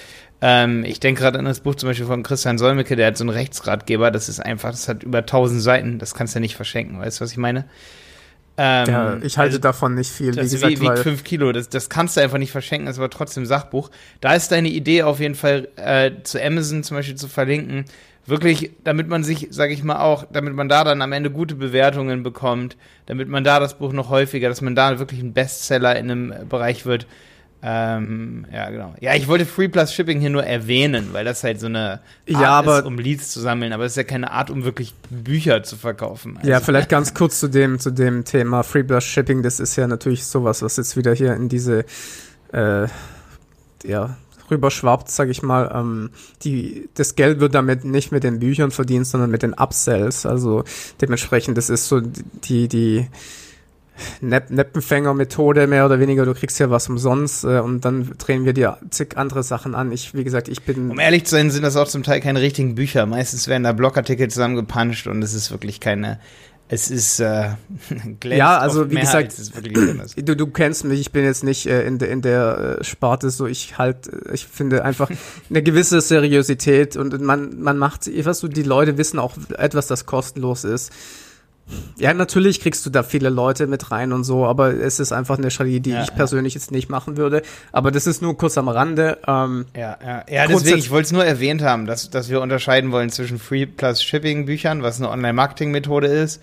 Ähm, 0.40 0.84
ich 0.84 1.00
denke 1.00 1.20
gerade 1.20 1.38
an 1.38 1.44
das 1.44 1.60
Buch 1.60 1.74
zum 1.74 1.88
Beispiel 1.88 2.06
von 2.06 2.22
Christian 2.22 2.58
Solmecke, 2.58 2.96
der 2.96 3.08
hat 3.08 3.18
so 3.18 3.24
einen 3.24 3.30
Rechtsratgeber, 3.30 4.10
das 4.10 4.28
ist 4.28 4.40
einfach, 4.40 4.70
das 4.70 4.88
hat 4.88 5.02
über 5.02 5.26
tausend 5.26 5.60
Seiten, 5.60 5.98
das 5.98 6.14
kannst 6.14 6.34
du 6.34 6.38
ja 6.38 6.40
nicht 6.40 6.56
verschenken, 6.56 6.98
weißt 6.98 7.20
du, 7.20 7.24
was 7.24 7.32
ich 7.32 7.38
meine? 7.38 7.66
Ähm, 8.62 8.86
ja, 8.90 9.16
ich 9.22 9.38
halte 9.38 9.52
also, 9.52 9.58
davon 9.58 9.94
nicht 9.94 10.10
viel. 10.10 10.32
Das 10.32 10.44
wie 10.44 10.50
gesagt, 10.50 10.80
wiegt 10.82 10.98
5 10.98 11.24
Kilo, 11.24 11.50
das, 11.50 11.70
das 11.70 11.88
kannst 11.88 12.18
du 12.18 12.20
einfach 12.20 12.36
nicht 12.36 12.52
verschenken, 12.52 12.88
ist 12.88 12.98
aber 12.98 13.08
trotzdem 13.08 13.46
Sachbuch. 13.46 13.90
Da 14.20 14.34
ist 14.34 14.52
deine 14.52 14.68
Idee 14.68 15.02
auf 15.02 15.18
jeden 15.18 15.34
Fall 15.34 15.68
äh, 15.76 16.10
zu 16.24 16.38
Amazon 16.44 16.82
zum 16.82 16.98
Beispiel 16.98 17.14
zu 17.14 17.26
verlinken. 17.26 17.86
Wirklich, 18.26 18.72
damit 18.84 19.08
man 19.08 19.24
sich, 19.24 19.48
sage 19.50 19.72
ich 19.72 19.82
mal 19.82 20.00
auch, 20.00 20.26
damit 20.30 20.52
man 20.52 20.68
da 20.68 20.84
dann 20.84 21.00
am 21.00 21.12
Ende 21.12 21.30
gute 21.30 21.54
Bewertungen 21.54 22.22
bekommt, 22.22 22.76
damit 23.06 23.28
man 23.30 23.44
da 23.44 23.60
das 23.60 23.78
Buch 23.78 23.94
noch 23.94 24.10
häufiger, 24.10 24.50
dass 24.50 24.60
man 24.60 24.74
da 24.74 24.98
wirklich 24.98 25.22
ein 25.22 25.32
Bestseller 25.32 25.96
in 25.96 26.10
einem 26.10 26.34
Bereich 26.46 26.84
wird, 26.84 27.06
ähm, 27.62 28.46
ja, 28.52 28.70
genau. 28.70 28.94
Ja, 29.00 29.14
ich 29.14 29.28
wollte 29.28 29.44
Free 29.44 29.68
Plus 29.68 29.92
Shipping 29.92 30.18
hier 30.18 30.30
nur 30.30 30.44
erwähnen, 30.44 31.08
weil 31.12 31.24
das 31.24 31.44
halt 31.44 31.60
so 31.60 31.66
eine 31.66 31.90
Art 31.90 32.00
ja, 32.26 32.50
aber, 32.50 32.78
ist, 32.78 32.86
um 32.86 32.96
Leads 32.96 33.30
zu 33.30 33.40
sammeln, 33.40 33.72
aber 33.72 33.84
es 33.84 33.92
ist 33.92 33.96
ja 33.96 34.04
keine 34.04 34.30
Art, 34.30 34.50
um 34.50 34.64
wirklich 34.64 34.94
Bücher 35.10 35.62
zu 35.62 35.76
verkaufen. 35.76 36.38
Also. 36.38 36.48
Ja, 36.48 36.60
vielleicht 36.60 36.88
ganz 36.88 37.12
kurz 37.12 37.38
zu 37.38 37.48
dem, 37.48 37.78
zu 37.78 37.90
dem 37.90 38.24
Thema 38.24 38.62
Free 38.62 38.82
Plus 38.82 39.04
Shipping. 39.04 39.42
Das 39.42 39.60
ist 39.60 39.76
ja 39.76 39.86
natürlich 39.86 40.24
sowas, 40.24 40.62
was 40.62 40.78
jetzt 40.78 40.96
wieder 40.96 41.12
hier 41.14 41.34
in 41.34 41.50
diese, 41.50 41.84
äh, 42.52 42.86
ja, 43.84 44.16
rüberschwappt, 44.50 45.10
sag 45.10 45.28
ich 45.28 45.42
mal. 45.42 45.70
Ähm, 45.74 46.10
die, 46.42 46.88
das 46.94 47.14
Geld 47.14 47.40
wird 47.40 47.54
damit 47.54 47.84
nicht 47.84 48.10
mit 48.10 48.24
den 48.24 48.40
Büchern 48.40 48.70
verdient, 48.70 49.06
sondern 49.06 49.30
mit 49.30 49.42
den 49.42 49.54
Upsells. 49.54 50.24
Also 50.24 50.64
dementsprechend, 51.00 51.58
das 51.58 51.70
ist 51.70 51.88
so 51.88 52.00
die, 52.00 52.68
die, 52.68 53.06
Nepp 54.20 54.50
Neppenfänger-Methode 54.50 55.66
mehr 55.66 55.86
oder 55.86 56.00
weniger. 56.00 56.24
Du 56.24 56.34
kriegst 56.34 56.58
ja 56.58 56.70
was 56.70 56.88
umsonst 56.88 57.44
äh, 57.44 57.60
und 57.60 57.84
dann 57.84 58.12
drehen 58.18 58.44
wir 58.44 58.52
dir 58.52 58.78
zig 58.90 59.16
andere 59.16 59.42
Sachen 59.42 59.74
an. 59.74 59.92
Ich, 59.92 60.14
wie 60.14 60.24
gesagt, 60.24 60.48
ich 60.48 60.62
bin. 60.62 60.90
Um 60.90 60.98
ehrlich 60.98 61.24
zu 61.24 61.32
sein, 61.32 61.50
sind 61.50 61.62
das 61.62 61.76
auch 61.76 61.88
zum 61.88 62.02
Teil 62.02 62.20
keine 62.20 62.40
richtigen 62.40 62.74
Bücher. 62.74 63.06
Meistens 63.06 63.48
werden 63.48 63.64
da 63.64 63.72
Blogartikel 63.72 64.28
zusammengepanscht 64.28 65.06
und 65.06 65.22
es 65.22 65.34
ist 65.34 65.50
wirklich 65.50 65.80
keine. 65.80 66.18
Es 66.72 66.88
ist 66.88 67.18
äh, 67.18 67.48
ja, 68.24 68.58
also 68.58 68.90
wie 68.90 68.94
gesagt, 68.94 69.34
du, 70.16 70.36
du 70.36 70.46
kennst 70.46 70.84
mich. 70.84 71.00
Ich 71.00 71.10
bin 71.10 71.24
jetzt 71.24 71.42
nicht 71.42 71.66
äh, 71.66 71.84
in, 71.84 71.98
de, 71.98 72.08
in 72.08 72.22
der 72.22 72.78
äh, 72.78 72.84
Sparte 72.84 73.30
so. 73.30 73.46
Ich 73.46 73.76
halt, 73.76 74.06
äh, 74.06 74.32
ich 74.34 74.46
finde 74.46 74.84
einfach 74.84 75.10
eine 75.50 75.62
gewisse 75.64 76.00
Seriosität 76.00 76.96
und 76.96 77.20
man 77.20 77.60
man 77.60 77.76
macht, 77.76 78.08
was 78.24 78.40
du 78.40 78.46
die 78.46 78.62
Leute 78.62 78.98
wissen 78.98 79.18
auch 79.18 79.34
etwas, 79.58 79.88
das 79.88 80.06
kostenlos 80.06 80.64
ist. 80.64 80.92
Ja, 81.98 82.14
natürlich 82.14 82.60
kriegst 82.60 82.84
du 82.86 82.90
da 82.90 83.02
viele 83.02 83.28
Leute 83.28 83.66
mit 83.66 83.90
rein 83.90 84.12
und 84.12 84.24
so, 84.24 84.46
aber 84.46 84.74
es 84.74 85.00
ist 85.00 85.12
einfach 85.12 85.38
eine 85.38 85.50
Strategie, 85.50 85.80
die 85.80 85.90
ja, 85.90 86.02
ich 86.02 86.14
persönlich 86.14 86.54
jetzt 86.54 86.70
nicht 86.70 86.88
machen 86.88 87.16
würde. 87.16 87.42
Aber 87.72 87.90
das 87.90 88.06
ist 88.06 88.22
nur 88.22 88.36
kurz 88.36 88.56
am 88.58 88.68
Rande. 88.68 89.18
Ähm, 89.26 89.66
ja, 89.76 89.98
ja, 90.04 90.24
ja 90.28 90.46
deswegen, 90.46 90.78
ich 90.78 90.90
wollte 90.90 91.06
es 91.06 91.12
nur 91.12 91.24
erwähnt 91.24 91.62
haben, 91.62 91.86
dass, 91.86 92.10
dass 92.10 92.30
wir 92.30 92.40
unterscheiden 92.40 92.92
wollen 92.92 93.10
zwischen 93.10 93.38
Free 93.38 93.66
plus 93.66 94.02
Shipping 94.02 94.46
Büchern, 94.46 94.82
was 94.82 94.98
eine 94.98 95.10
Online-Marketing-Methode 95.10 96.06
ist, 96.06 96.40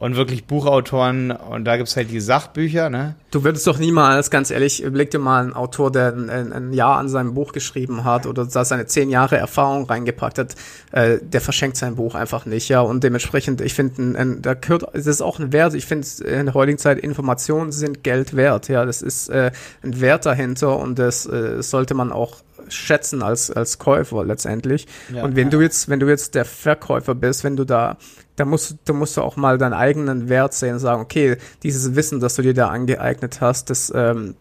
und 0.00 0.16
wirklich 0.16 0.46
Buchautoren 0.46 1.30
und 1.30 1.66
da 1.66 1.76
gibt's 1.76 1.94
halt 1.94 2.10
die 2.10 2.20
Sachbücher, 2.20 2.88
ne? 2.88 3.16
Du 3.30 3.44
würdest 3.44 3.66
doch 3.66 3.78
niemals, 3.78 4.30
ganz 4.30 4.50
ehrlich, 4.50 4.82
überleg 4.82 5.10
dir 5.10 5.18
mal 5.18 5.42
einen 5.42 5.52
Autor, 5.52 5.92
der 5.92 6.14
ein, 6.14 6.52
ein, 6.52 6.72
Jahr 6.72 6.96
an 6.96 7.10
seinem 7.10 7.34
Buch 7.34 7.52
geschrieben 7.52 8.02
hat 8.02 8.26
oder 8.26 8.46
da 8.46 8.64
seine 8.64 8.86
zehn 8.86 9.10
Jahre 9.10 9.36
Erfahrung 9.36 9.84
reingepackt 9.84 10.38
hat, 10.38 10.54
äh, 10.92 11.18
der 11.22 11.42
verschenkt 11.42 11.76
sein 11.76 11.96
Buch 11.96 12.14
einfach 12.14 12.46
nicht, 12.46 12.70
ja. 12.70 12.80
Und 12.80 13.04
dementsprechend, 13.04 13.60
ich 13.60 13.74
finde, 13.74 14.38
da 14.40 14.54
gehört, 14.54 14.84
es 14.94 15.06
ist 15.06 15.20
auch 15.20 15.38
ein 15.38 15.52
Wert, 15.52 15.74
ich 15.74 15.84
finde 15.84 16.06
in 16.24 16.46
der 16.46 16.54
heutigen 16.54 16.78
Zeit, 16.78 16.98
Informationen 16.98 17.70
sind 17.70 18.02
Geld 18.02 18.34
wert, 18.34 18.68
ja. 18.68 18.86
Das 18.86 19.02
ist 19.02 19.28
äh, 19.28 19.50
ein 19.82 20.00
Wert 20.00 20.24
dahinter 20.24 20.78
und 20.78 20.98
das 20.98 21.26
äh, 21.26 21.62
sollte 21.62 21.92
man 21.92 22.10
auch 22.10 22.38
schätzen 22.70 23.22
als, 23.22 23.50
als 23.50 23.78
Käufer 23.78 24.24
letztendlich. 24.24 24.86
Ja, 25.14 25.24
und 25.24 25.36
wenn 25.36 25.48
ja. 25.48 25.50
du 25.50 25.60
jetzt, 25.60 25.88
wenn 25.88 26.00
du 26.00 26.08
jetzt 26.08 26.34
der 26.34 26.44
Verkäufer 26.44 27.14
bist, 27.14 27.44
wenn 27.44 27.56
du 27.56 27.64
da, 27.64 27.96
da 28.36 28.44
musst, 28.44 28.76
da 28.84 28.92
musst 28.92 29.16
du 29.16 29.22
auch 29.22 29.36
mal 29.36 29.58
deinen 29.58 29.74
eigenen 29.74 30.28
Wert 30.28 30.54
sehen 30.54 30.74
und 30.74 30.80
sagen, 30.80 31.02
okay, 31.02 31.36
dieses 31.62 31.94
Wissen, 31.94 32.20
das 32.20 32.34
du 32.34 32.42
dir 32.42 32.54
da 32.54 32.68
angeeignet 32.68 33.40
hast, 33.40 33.70
das, 33.70 33.92
ähm, 33.94 34.34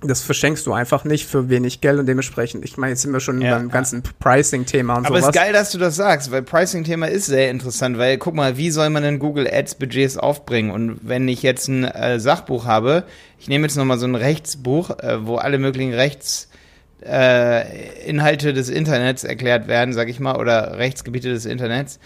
das 0.00 0.22
verschenkst 0.22 0.66
du 0.66 0.72
einfach 0.72 1.04
nicht 1.04 1.26
für 1.26 1.48
wenig 1.48 1.80
Geld 1.80 1.98
und 1.98 2.06
dementsprechend, 2.06 2.64
ich 2.64 2.76
meine, 2.76 2.92
jetzt 2.92 3.02
sind 3.02 3.12
wir 3.12 3.20
schon 3.20 3.40
ja, 3.40 3.56
beim 3.56 3.68
ganzen 3.68 4.02
Pricing-Thema 4.20 4.96
und 4.96 5.04
so. 5.04 5.08
Aber 5.08 5.18
es 5.18 5.26
ist 5.26 5.32
geil, 5.32 5.52
dass 5.52 5.72
du 5.72 5.78
das 5.78 5.96
sagst, 5.96 6.30
weil 6.30 6.42
Pricing-Thema 6.42 7.06
ist 7.06 7.26
sehr 7.26 7.50
interessant, 7.50 7.98
weil 7.98 8.16
guck 8.18 8.34
mal, 8.34 8.56
wie 8.56 8.70
soll 8.70 8.90
man 8.90 9.02
denn 9.02 9.18
Google 9.18 9.48
Ads 9.50 9.76
Budgets 9.76 10.16
aufbringen? 10.16 10.70
Und 10.70 11.00
wenn 11.02 11.26
ich 11.26 11.42
jetzt 11.42 11.68
ein 11.68 11.84
äh, 11.84 12.20
Sachbuch 12.20 12.64
habe, 12.64 13.04
ich 13.38 13.48
nehme 13.48 13.66
jetzt 13.66 13.76
nochmal 13.76 13.98
so 13.98 14.06
ein 14.06 14.14
Rechtsbuch, 14.14 14.90
äh, 15.00 15.26
wo 15.26 15.36
alle 15.36 15.58
möglichen 15.58 15.94
Rechts 15.94 16.47
äh, 17.04 18.08
Inhalte 18.08 18.52
des 18.52 18.68
Internets 18.68 19.24
erklärt 19.24 19.68
werden, 19.68 19.92
sag 19.92 20.08
ich 20.08 20.20
mal, 20.20 20.36
oder 20.36 20.78
Rechtsgebiete 20.78 21.28
des 21.28 21.46
Internets. 21.46 21.98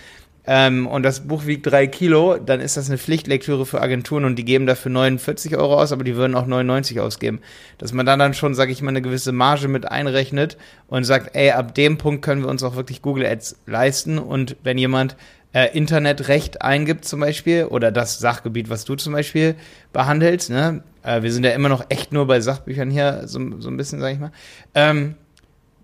Ähm, 0.45 0.89
und 0.89 1.05
das 1.05 1.21
Buch 1.21 1.47
wiegt 1.47 1.67
drei 1.67 1.87
Kilo, 1.87 2.37
dann 2.37 2.61
ist 2.61 2.77
das 2.77 2.89
eine 2.89 2.99
Pflichtlektüre 2.99 3.65
für 3.65 3.81
Agenturen 3.81 4.25
und 4.25 4.37
die 4.37 4.45
geben 4.45 4.67
dafür 4.67 4.91
49 4.91 5.57
Euro 5.57 5.81
aus, 5.81 5.93
aber 5.93 6.03
die 6.03 6.17
würden 6.17 6.35
auch 6.35 6.47
99 6.47 6.99
ausgeben. 6.99 7.41
Dass 7.79 7.93
man 7.93 8.07
dann 8.07 8.19
dann 8.19 8.35
schon, 8.35 8.55
sag 8.55 8.69
ich 8.69 8.83
mal, 8.83 8.89
eine 8.89 9.03
gewisse 9.03 9.31
Marge 9.31 9.69
mit 9.69 9.89
einrechnet 9.89 10.57
und 10.89 11.05
sagt, 11.05 11.37
ey, 11.37 11.53
ab 11.53 11.77
dem 11.77 11.97
Punkt 11.97 12.23
können 12.23 12.43
wir 12.43 12.49
uns 12.49 12.65
auch 12.65 12.75
wirklich 12.75 13.03
Google 13.03 13.25
Ads 13.25 13.57
leisten 13.67 14.19
und 14.19 14.57
wenn 14.65 14.79
jemand 14.79 15.17
äh, 15.53 15.77
Internetrecht 15.77 16.63
eingibt 16.63 17.05
zum 17.05 17.21
Beispiel 17.21 17.67
oder 17.67 17.93
das 17.93 18.19
Sachgebiet, 18.19 18.71
was 18.71 18.85
du 18.85 18.95
zum 18.95 19.13
Beispiel 19.13 19.55
behandelst, 19.93 20.51
ne? 20.51 20.83
Äh, 21.03 21.23
wir 21.23 21.33
sind 21.33 21.45
ja 21.45 21.51
immer 21.51 21.69
noch 21.69 21.87
echt 21.89 22.13
nur 22.13 22.27
bei 22.27 22.41
Sachbüchern 22.41 22.91
hier, 22.91 23.23
so, 23.27 23.41
so 23.61 23.69
ein 23.69 23.77
bisschen, 23.77 24.01
sag 24.01 24.13
ich 24.13 24.21
mal. 24.21 24.33
Ähm, 24.75 25.17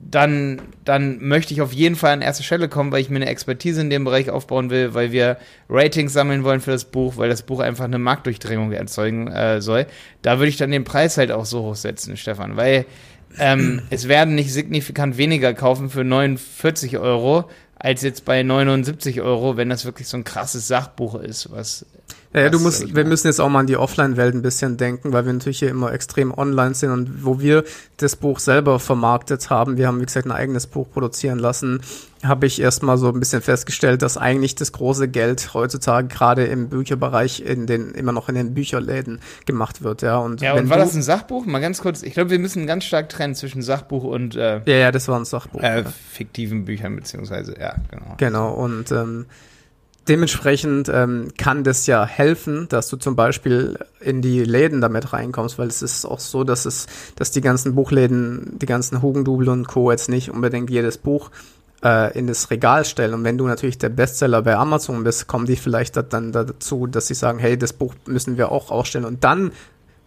dann, 0.00 0.62
dann 0.84 1.18
möchte 1.20 1.52
ich 1.52 1.60
auf 1.60 1.72
jeden 1.72 1.96
Fall 1.96 2.12
an 2.12 2.22
erste 2.22 2.44
Stelle 2.44 2.68
kommen, 2.68 2.92
weil 2.92 3.00
ich 3.00 3.10
mir 3.10 3.16
eine 3.16 3.26
Expertise 3.26 3.80
in 3.80 3.90
dem 3.90 4.04
Bereich 4.04 4.30
aufbauen 4.30 4.70
will, 4.70 4.94
weil 4.94 5.10
wir 5.10 5.38
Ratings 5.68 6.12
sammeln 6.12 6.44
wollen 6.44 6.60
für 6.60 6.70
das 6.70 6.84
Buch, 6.84 7.16
weil 7.16 7.28
das 7.28 7.42
Buch 7.42 7.60
einfach 7.60 7.84
eine 7.84 7.98
Marktdurchdringung 7.98 8.70
erzeugen 8.70 9.26
äh, 9.26 9.60
soll. 9.60 9.86
Da 10.22 10.38
würde 10.38 10.50
ich 10.50 10.56
dann 10.56 10.70
den 10.70 10.84
Preis 10.84 11.18
halt 11.18 11.32
auch 11.32 11.44
so 11.44 11.62
hochsetzen, 11.62 12.16
Stefan, 12.16 12.56
weil 12.56 12.86
ähm, 13.38 13.82
es 13.90 14.08
werden 14.08 14.34
nicht 14.34 14.52
signifikant 14.52 15.18
weniger 15.18 15.52
kaufen 15.52 15.90
für 15.90 16.04
49 16.04 16.98
Euro, 16.98 17.50
als 17.78 18.02
jetzt 18.02 18.24
bei 18.24 18.42
79 18.42 19.20
Euro, 19.20 19.56
wenn 19.56 19.68
das 19.68 19.84
wirklich 19.84 20.08
so 20.08 20.16
ein 20.16 20.24
krasses 20.24 20.68
Sachbuch 20.68 21.14
ist, 21.16 21.50
was. 21.50 21.86
Ja, 22.32 22.42
ja 22.42 22.50
du 22.50 22.58
musst, 22.60 22.94
wir 22.94 23.04
müssen 23.04 23.26
jetzt 23.26 23.40
auch 23.40 23.48
mal 23.48 23.60
an 23.60 23.66
die 23.66 23.76
Offline-Welt 23.76 24.34
ein 24.34 24.42
bisschen 24.42 24.76
denken, 24.76 25.12
weil 25.12 25.24
wir 25.24 25.32
natürlich 25.32 25.60
hier 25.60 25.70
immer 25.70 25.92
extrem 25.92 26.36
online 26.36 26.74
sind 26.74 26.90
und 26.90 27.24
wo 27.24 27.40
wir 27.40 27.64
das 27.96 28.16
Buch 28.16 28.38
selber 28.38 28.78
vermarktet 28.78 29.48
haben, 29.50 29.76
wir 29.76 29.86
haben, 29.86 30.00
wie 30.00 30.04
gesagt, 30.04 30.26
ein 30.26 30.32
eigenes 30.32 30.66
Buch 30.66 30.90
produzieren 30.90 31.38
lassen, 31.38 31.80
habe 32.22 32.46
ich 32.46 32.60
erstmal 32.60 32.98
so 32.98 33.08
ein 33.08 33.18
bisschen 33.18 33.40
festgestellt, 33.40 34.02
dass 34.02 34.16
eigentlich 34.18 34.54
das 34.56 34.72
große 34.72 35.08
Geld 35.08 35.54
heutzutage 35.54 36.08
gerade 36.08 36.44
im 36.44 36.68
Bücherbereich 36.68 37.40
in 37.40 37.66
den, 37.66 37.92
immer 37.92 38.12
noch 38.12 38.28
in 38.28 38.34
den 38.34 38.54
Bücherläden 38.54 39.20
gemacht 39.46 39.82
wird, 39.82 40.02
ja. 40.02 40.18
Und, 40.18 40.40
ja, 40.42 40.54
und 40.54 40.68
war 40.68 40.78
das 40.78 40.94
ein 40.94 41.02
Sachbuch? 41.02 41.46
Mal 41.46 41.60
ganz 41.60 41.80
kurz, 41.80 42.02
ich 42.02 42.12
glaube, 42.12 42.30
wir 42.30 42.38
müssen 42.38 42.66
ganz 42.66 42.84
stark 42.84 43.08
trennen 43.08 43.34
zwischen 43.34 43.62
Sachbuch 43.62 44.04
und 44.04 44.36
äh, 44.36 44.60
Ja, 44.66 44.76
ja, 44.76 44.92
das 44.92 45.08
war 45.08 45.18
ein 45.18 45.24
Sachbuch. 45.24 45.62
Äh, 45.62 45.84
fiktiven 46.12 46.66
Büchern, 46.66 46.94
beziehungsweise, 46.94 47.54
ja, 47.58 47.76
genau. 47.90 48.14
Genau, 48.18 48.52
und 48.52 48.90
ähm, 48.92 49.26
dementsprechend 50.08 50.88
ähm, 50.92 51.28
kann 51.36 51.64
das 51.64 51.86
ja 51.86 52.04
helfen, 52.06 52.66
dass 52.68 52.88
du 52.88 52.96
zum 52.96 53.16
Beispiel 53.16 53.78
in 54.00 54.22
die 54.22 54.44
Läden 54.44 54.80
damit 54.80 55.12
reinkommst, 55.12 55.58
weil 55.58 55.68
es 55.68 55.82
ist 55.82 56.04
auch 56.04 56.20
so, 56.20 56.44
dass 56.44 56.64
es, 56.64 56.86
dass 57.16 57.30
die 57.30 57.40
ganzen 57.40 57.74
Buchläden, 57.74 58.58
die 58.58 58.66
ganzen 58.66 59.02
Hugendubel 59.02 59.48
und 59.48 59.66
Co. 59.66 59.90
jetzt 59.90 60.08
nicht 60.08 60.30
unbedingt 60.30 60.70
jedes 60.70 60.98
Buch 60.98 61.30
äh, 61.84 62.16
in 62.18 62.26
das 62.26 62.50
Regal 62.50 62.84
stellen. 62.84 63.14
Und 63.14 63.24
wenn 63.24 63.38
du 63.38 63.46
natürlich 63.46 63.78
der 63.78 63.88
Bestseller 63.88 64.42
bei 64.42 64.56
Amazon 64.56 65.04
bist, 65.04 65.26
kommen 65.26 65.46
die 65.46 65.56
vielleicht 65.56 65.96
dann 66.12 66.32
dazu, 66.32 66.86
dass 66.86 67.06
sie 67.06 67.14
sagen, 67.14 67.38
hey, 67.38 67.58
das 67.58 67.72
Buch 67.72 67.94
müssen 68.06 68.36
wir 68.36 68.50
auch 68.50 68.70
ausstellen. 68.70 69.04
Und 69.04 69.24
dann 69.24 69.52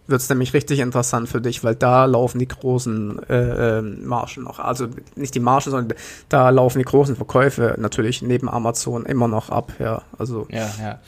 wird 0.07 0.21
es 0.21 0.29
nämlich 0.29 0.53
richtig 0.53 0.79
interessant 0.79 1.29
für 1.29 1.41
dich, 1.41 1.63
weil 1.63 1.75
da 1.75 2.05
laufen 2.05 2.39
die 2.39 2.47
großen 2.47 3.21
äh, 3.29 3.77
äh, 3.77 3.81
Margen 3.81 4.43
noch. 4.43 4.59
Also 4.59 4.87
nicht 5.15 5.35
die 5.35 5.39
Margen, 5.39 5.71
sondern 5.71 5.97
da 6.29 6.49
laufen 6.49 6.79
die 6.79 6.85
großen 6.85 7.15
Verkäufe 7.15 7.75
natürlich 7.77 8.21
neben 8.21 8.49
Amazon 8.49 9.05
immer 9.05 9.27
noch 9.27 9.49
ab. 9.49 9.73
Ja, 9.79 10.01
also. 10.17 10.47
Ja, 10.49 10.69
ja. 10.81 10.99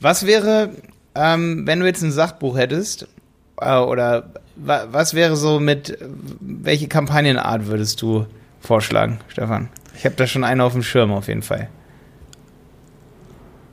Was 0.00 0.26
wäre, 0.26 0.70
ähm, 1.14 1.66
wenn 1.66 1.80
du 1.80 1.86
jetzt 1.86 2.02
ein 2.02 2.12
Sachbuch 2.12 2.56
hättest, 2.56 3.08
äh, 3.60 3.78
oder 3.78 4.30
wa 4.56 4.86
was 4.90 5.14
wäre 5.14 5.36
so 5.36 5.60
mit, 5.60 5.98
welche 6.40 6.88
Kampagnenart 6.88 7.66
würdest 7.66 8.02
du 8.02 8.26
vorschlagen, 8.60 9.20
Stefan? 9.28 9.68
Ich 9.96 10.04
habe 10.04 10.16
da 10.16 10.26
schon 10.26 10.44
eine 10.44 10.64
auf 10.64 10.72
dem 10.72 10.82
Schirm 10.82 11.12
auf 11.12 11.28
jeden 11.28 11.42
Fall. 11.42 11.68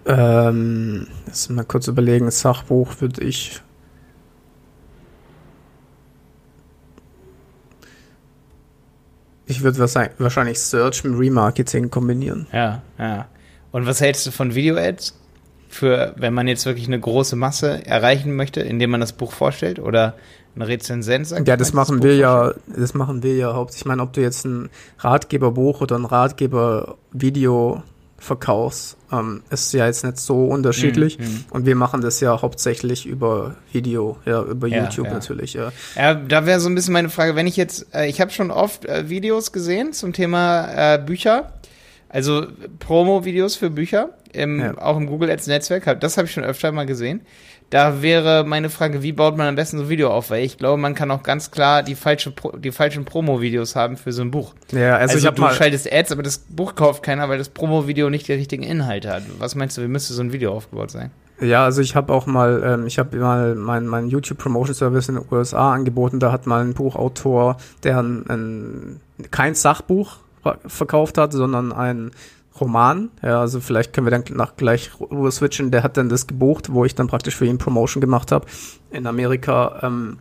Ähm, 0.05 1.07
lass 1.25 1.49
mal 1.49 1.65
kurz 1.65 1.87
überlegen. 1.87 2.31
Sachbuch 2.31 3.01
würde 3.01 3.23
ich 3.23 3.61
Ich 9.47 9.63
würde 9.63 9.79
wahrscheinlich 9.79 10.59
Search 10.59 11.03
mit 11.03 11.17
Remarketing 11.17 11.89
kombinieren. 11.89 12.47
Ja, 12.51 12.81
ja. 12.99 13.27
Und 13.71 13.85
was 13.85 14.01
hältst 14.01 14.27
du 14.27 14.31
von 14.31 14.53
Video-Ads? 14.53 15.13
Für, 15.69 16.13
wenn 16.15 16.33
man 16.33 16.47
jetzt 16.47 16.65
wirklich 16.65 16.87
eine 16.87 16.99
große 16.99 17.35
Masse 17.35 17.85
erreichen 17.85 18.35
möchte, 18.35 18.61
indem 18.61 18.91
man 18.91 19.01
das 19.01 19.11
Buch 19.11 19.33
vorstellt 19.33 19.79
oder 19.79 20.15
eine 20.55 20.67
Rezensenz 20.67 21.29
sagt? 21.29 21.47
Ja, 21.47 21.57
das 21.57 21.73
machen 21.73 22.01
wir 22.01 22.15
ja, 22.15 22.53
das 22.67 22.93
machen 22.93 23.21
wir 23.21 23.35
ja 23.35 23.53
hauptsächlich. 23.53 23.81
Ich 23.81 23.85
meine, 23.85 24.01
ob 24.01 24.13
du 24.13 24.21
jetzt 24.21 24.45
ein 24.45 24.69
Ratgeberbuch 24.99 25.81
oder 25.81 25.97
ein 25.97 26.05
Ratgeber-Video 26.05 27.83
Verkaufs 28.17 28.97
ähm, 29.11 29.43
ist 29.51 29.73
ja 29.73 29.85
jetzt 29.85 30.03
nicht 30.03 30.17
so 30.17 30.45
unterschiedlich. 30.45 31.19
Mhm. 31.19 31.45
Und 31.51 31.65
wir 31.65 31.75
machen 31.75 32.01
das 32.01 32.19
ja 32.19 32.41
hauptsächlich 32.41 33.05
über 33.05 33.55
Video, 33.71 34.17
ja, 34.25 34.41
über 34.41 34.67
ja, 34.67 34.83
YouTube 34.83 35.07
ja. 35.07 35.13
natürlich. 35.13 35.53
Ja, 35.53 35.71
ja 35.95 36.15
da 36.15 36.45
wäre 36.45 36.59
so 36.59 36.67
ein 36.67 36.75
bisschen 36.75 36.93
meine 36.93 37.09
Frage, 37.09 37.35
wenn 37.35 37.47
ich 37.47 37.57
jetzt, 37.57 37.93
äh, 37.93 38.07
ich 38.07 38.19
habe 38.19 38.31
schon 38.31 38.51
oft 38.51 38.85
äh, 38.85 39.07
Videos 39.09 39.51
gesehen 39.51 39.93
zum 39.93 40.13
Thema 40.13 40.95
äh, 40.95 40.97
Bücher, 40.97 41.53
also 42.09 42.47
Promo-Videos 42.79 43.55
für 43.55 43.69
Bücher, 43.69 44.09
im, 44.37 44.59
ja. 44.59 44.77
auch 44.77 44.97
im 44.97 45.07
Google 45.07 45.29
Ads 45.29 45.47
Netzwerk, 45.47 45.99
das 45.99 46.17
habe 46.17 46.27
ich 46.27 46.33
schon 46.33 46.43
öfter 46.43 46.71
mal 46.71 46.85
gesehen. 46.85 47.21
Da 47.69 48.01
wäre 48.01 48.45
meine 48.45 48.69
Frage, 48.69 49.03
wie 49.03 49.11
baut 49.11 49.35
man 49.35 49.47
am 49.47 49.55
besten 49.55 49.77
so 49.77 49.83
ein 49.83 49.89
Video 49.89 50.09
auf? 50.09 50.29
Weil 50.29 50.45
ich 50.45 50.57
glaube, 50.57 50.81
man 50.81 50.95
kann 50.95 51.11
auch 51.11 51.21
ganz 51.21 51.51
klar 51.51 51.83
die, 51.83 51.95
falsche, 51.95 52.31
die 52.59 52.71
falschen 52.71 53.03
Promo-Videos 53.03 53.75
haben 53.75 53.97
für 53.97 54.13
so 54.13 54.21
ein 54.21 54.31
Buch. 54.31 54.53
Ja, 54.71 54.95
also, 54.95 55.15
also 55.15 55.27
ich 55.27 55.33
du 55.35 55.41
mal 55.41 55.53
schaltest 55.53 55.91
Ads, 55.91 56.13
aber 56.13 56.23
das 56.23 56.37
Buch 56.37 56.75
kauft 56.75 57.03
keiner, 57.03 57.27
weil 57.27 57.37
das 57.37 57.49
Promo-Video 57.49 58.09
nicht 58.09 58.27
die 58.29 58.33
richtigen 58.33 58.63
Inhalte 58.63 59.11
hat. 59.11 59.23
Was 59.39 59.55
meinst 59.55 59.77
du, 59.77 59.81
wie 59.81 59.89
müsste 59.89 60.13
so 60.13 60.21
ein 60.21 60.31
Video 60.31 60.53
aufgebaut 60.53 60.91
sein? 60.91 61.11
Ja, 61.41 61.65
also 61.65 61.81
ich 61.81 61.95
habe 61.95 62.13
auch 62.13 62.25
mal, 62.25 62.63
ähm, 62.65 62.87
ich 62.87 62.97
habe 62.97 63.17
mal 63.17 63.53
meinen 63.55 63.87
mein 63.87 64.07
YouTube 64.07 64.37
Promotion 64.37 64.73
Service 64.73 65.09
in 65.09 65.15
den 65.15 65.25
USA 65.29 65.73
angeboten. 65.73 66.19
Da 66.19 66.31
hat 66.31 66.47
mal 66.47 66.61
ein 66.61 66.73
Buchautor, 66.73 67.57
der 67.83 67.99
ein, 67.99 68.25
ein, 68.29 69.01
kein 69.29 69.55
Sachbuch 69.55 70.17
verkauft 70.65 71.17
hat, 71.17 71.33
sondern 71.33 71.73
ein 71.73 72.11
Roman. 72.59 73.09
Ja, 73.21 73.41
also 73.41 73.59
vielleicht 73.59 73.93
können 73.93 74.07
wir 74.07 74.11
dann 74.11 74.23
nach 74.35 74.55
gleich 74.55 74.91
rüber 74.99 75.31
switchen. 75.31 75.71
Der 75.71 75.83
hat 75.83 75.97
dann 75.97 76.09
das 76.09 76.27
gebucht, 76.27 76.71
wo 76.71 76.85
ich 76.85 76.95
dann 76.95 77.07
praktisch 77.07 77.35
für 77.35 77.45
ihn 77.45 77.57
Promotion 77.57 78.01
gemacht 78.01 78.31
habe 78.31 78.45
in 78.91 79.07
Amerika 79.07 79.79
ähm, 79.83 80.19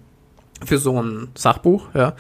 für 0.65 0.79
so 0.79 1.01
ein 1.01 1.29
Sachbuch. 1.35 1.89
Ja. 1.95 2.15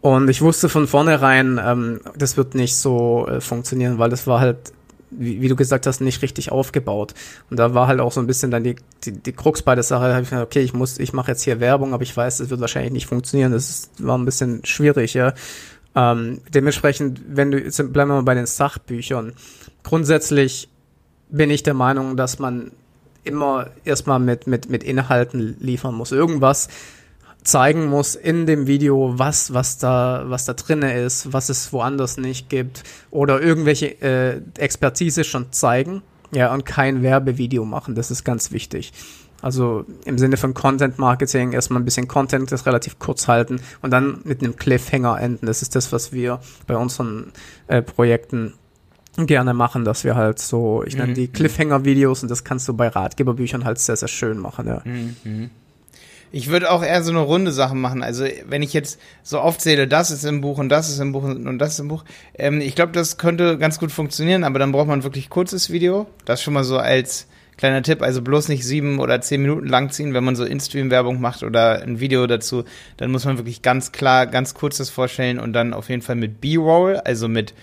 Und 0.00 0.28
ich 0.28 0.40
wusste 0.40 0.68
von 0.68 0.86
vornherein, 0.86 1.60
ähm, 1.60 2.00
das 2.16 2.36
wird 2.36 2.54
nicht 2.54 2.76
so 2.76 3.26
äh, 3.26 3.40
funktionieren, 3.40 3.98
weil 3.98 4.08
das 4.08 4.26
war 4.26 4.38
halt, 4.38 4.72
wie, 5.10 5.40
wie, 5.40 5.48
du 5.48 5.56
gesagt 5.56 5.86
hast, 5.86 6.00
nicht 6.00 6.22
richtig 6.22 6.52
aufgebaut. 6.52 7.14
Und 7.50 7.58
da 7.58 7.74
war 7.74 7.88
halt 7.88 8.00
auch 8.00 8.12
so 8.12 8.20
ein 8.20 8.28
bisschen 8.28 8.50
dann 8.50 8.62
die, 8.62 8.76
die, 9.04 9.12
die 9.12 9.32
Krux 9.32 9.62
bei 9.62 9.74
der 9.74 9.82
Sache. 9.82 10.04
Da 10.04 10.20
ich 10.20 10.28
gesagt, 10.28 10.46
okay, 10.46 10.60
ich 10.60 10.74
muss, 10.74 10.98
ich 10.98 11.12
mache 11.12 11.32
jetzt 11.32 11.42
hier 11.42 11.58
Werbung, 11.58 11.92
aber 11.92 12.04
ich 12.04 12.16
weiß, 12.16 12.38
das 12.38 12.50
wird 12.50 12.60
wahrscheinlich 12.60 12.92
nicht 12.92 13.06
funktionieren. 13.06 13.50
Das 13.50 13.90
war 13.98 14.16
ein 14.16 14.24
bisschen 14.24 14.64
schwierig, 14.64 15.14
ja. 15.14 15.34
Ähm, 15.96 16.42
dementsprechend, 16.52 17.22
wenn 17.26 17.50
du, 17.50 17.58
jetzt 17.58 17.78
bleiben 17.92 18.10
wir 18.10 18.16
mal 18.16 18.22
bei 18.22 18.34
den 18.34 18.46
Sachbüchern. 18.46 19.32
Grundsätzlich 19.82 20.68
bin 21.30 21.50
ich 21.50 21.62
der 21.62 21.74
Meinung, 21.74 22.16
dass 22.16 22.38
man 22.38 22.70
immer 23.24 23.70
erstmal 23.84 24.20
mit, 24.20 24.46
mit, 24.46 24.68
mit 24.68 24.84
Inhalten 24.84 25.56
liefern 25.58 25.94
muss. 25.94 26.12
Irgendwas 26.12 26.68
zeigen 27.42 27.86
muss 27.86 28.14
in 28.14 28.46
dem 28.46 28.66
Video, 28.66 29.18
was, 29.18 29.54
was 29.54 29.78
da, 29.78 30.24
was 30.26 30.44
da 30.44 30.52
drinne 30.52 31.00
ist, 31.00 31.32
was 31.32 31.48
es 31.48 31.72
woanders 31.72 32.18
nicht 32.18 32.50
gibt 32.50 32.82
oder 33.10 33.40
irgendwelche 33.40 34.00
äh, 34.02 34.42
Expertise 34.58 35.24
schon 35.24 35.52
zeigen. 35.52 36.02
Ja, 36.32 36.52
und 36.52 36.66
kein 36.66 37.02
Werbevideo 37.02 37.64
machen. 37.64 37.94
Das 37.94 38.10
ist 38.10 38.24
ganz 38.24 38.50
wichtig. 38.50 38.92
Also 39.46 39.84
im 40.04 40.18
Sinne 40.18 40.36
von 40.38 40.54
Content 40.54 40.98
Marketing 40.98 41.52
erstmal 41.52 41.80
ein 41.80 41.84
bisschen 41.84 42.08
Content, 42.08 42.50
das 42.50 42.66
relativ 42.66 42.98
kurz 42.98 43.28
halten 43.28 43.60
und 43.80 43.92
dann 43.92 44.18
mit 44.24 44.42
einem 44.42 44.56
Cliffhanger 44.56 45.20
enden. 45.20 45.46
Das 45.46 45.62
ist 45.62 45.76
das, 45.76 45.92
was 45.92 46.12
wir 46.12 46.40
bei 46.66 46.76
unseren 46.76 47.30
äh, 47.68 47.80
Projekten 47.80 48.54
gerne 49.16 49.54
machen, 49.54 49.84
dass 49.84 50.02
wir 50.02 50.16
halt 50.16 50.40
so, 50.40 50.82
ich 50.84 50.96
nenne 50.96 51.12
mhm. 51.12 51.14
die 51.14 51.28
Cliffhanger-Videos 51.28 52.24
und 52.24 52.28
das 52.28 52.42
kannst 52.42 52.66
du 52.66 52.74
bei 52.74 52.88
Ratgeberbüchern 52.88 53.64
halt 53.64 53.78
sehr, 53.78 53.94
sehr 53.94 54.08
schön 54.08 54.36
machen, 54.36 54.66
ja. 54.66 54.82
Mhm. 54.84 55.50
Ich 56.32 56.48
würde 56.48 56.72
auch 56.72 56.82
eher 56.82 57.04
so 57.04 57.12
eine 57.12 57.20
runde 57.20 57.52
Sache 57.52 57.76
machen. 57.76 58.02
Also 58.02 58.24
wenn 58.48 58.64
ich 58.64 58.72
jetzt 58.72 58.98
so 59.22 59.38
aufzähle, 59.38 59.86
das 59.86 60.10
ist 60.10 60.24
im 60.24 60.40
Buch 60.40 60.58
und 60.58 60.70
das 60.70 60.88
ist 60.88 60.98
im 60.98 61.12
Buch 61.12 61.22
und 61.22 61.58
das 61.60 61.74
ist 61.74 61.78
im 61.78 61.86
Buch, 61.86 62.04
ähm, 62.34 62.60
ich 62.60 62.74
glaube, 62.74 62.90
das 62.90 63.16
könnte 63.16 63.58
ganz 63.58 63.78
gut 63.78 63.92
funktionieren, 63.92 64.42
aber 64.42 64.58
dann 64.58 64.72
braucht 64.72 64.88
man 64.88 65.04
wirklich 65.04 65.30
kurzes 65.30 65.70
Video. 65.70 66.08
Das 66.24 66.42
schon 66.42 66.52
mal 66.52 66.64
so 66.64 66.78
als 66.78 67.28
Kleiner 67.56 67.82
Tipp, 67.82 68.02
also 68.02 68.20
bloß 68.20 68.48
nicht 68.48 68.64
sieben 68.64 68.98
oder 68.98 69.20
zehn 69.20 69.40
Minuten 69.40 69.66
lang 69.66 69.90
ziehen, 69.90 70.12
wenn 70.12 70.24
man 70.24 70.36
so 70.36 70.44
In-Stream-Werbung 70.44 71.20
macht 71.20 71.42
oder 71.42 71.82
ein 71.82 72.00
Video 72.00 72.26
dazu, 72.26 72.64
dann 72.98 73.10
muss 73.10 73.24
man 73.24 73.38
wirklich 73.38 73.62
ganz 73.62 73.92
klar, 73.92 74.26
ganz 74.26 74.54
kurz 74.54 74.76
das 74.76 74.90
vorstellen 74.90 75.38
und 75.38 75.54
dann 75.54 75.72
auf 75.72 75.88
jeden 75.88 76.02
Fall 76.02 76.16
mit 76.16 76.40
B-Roll, 76.40 76.96
also 76.96 77.28
mit 77.28 77.54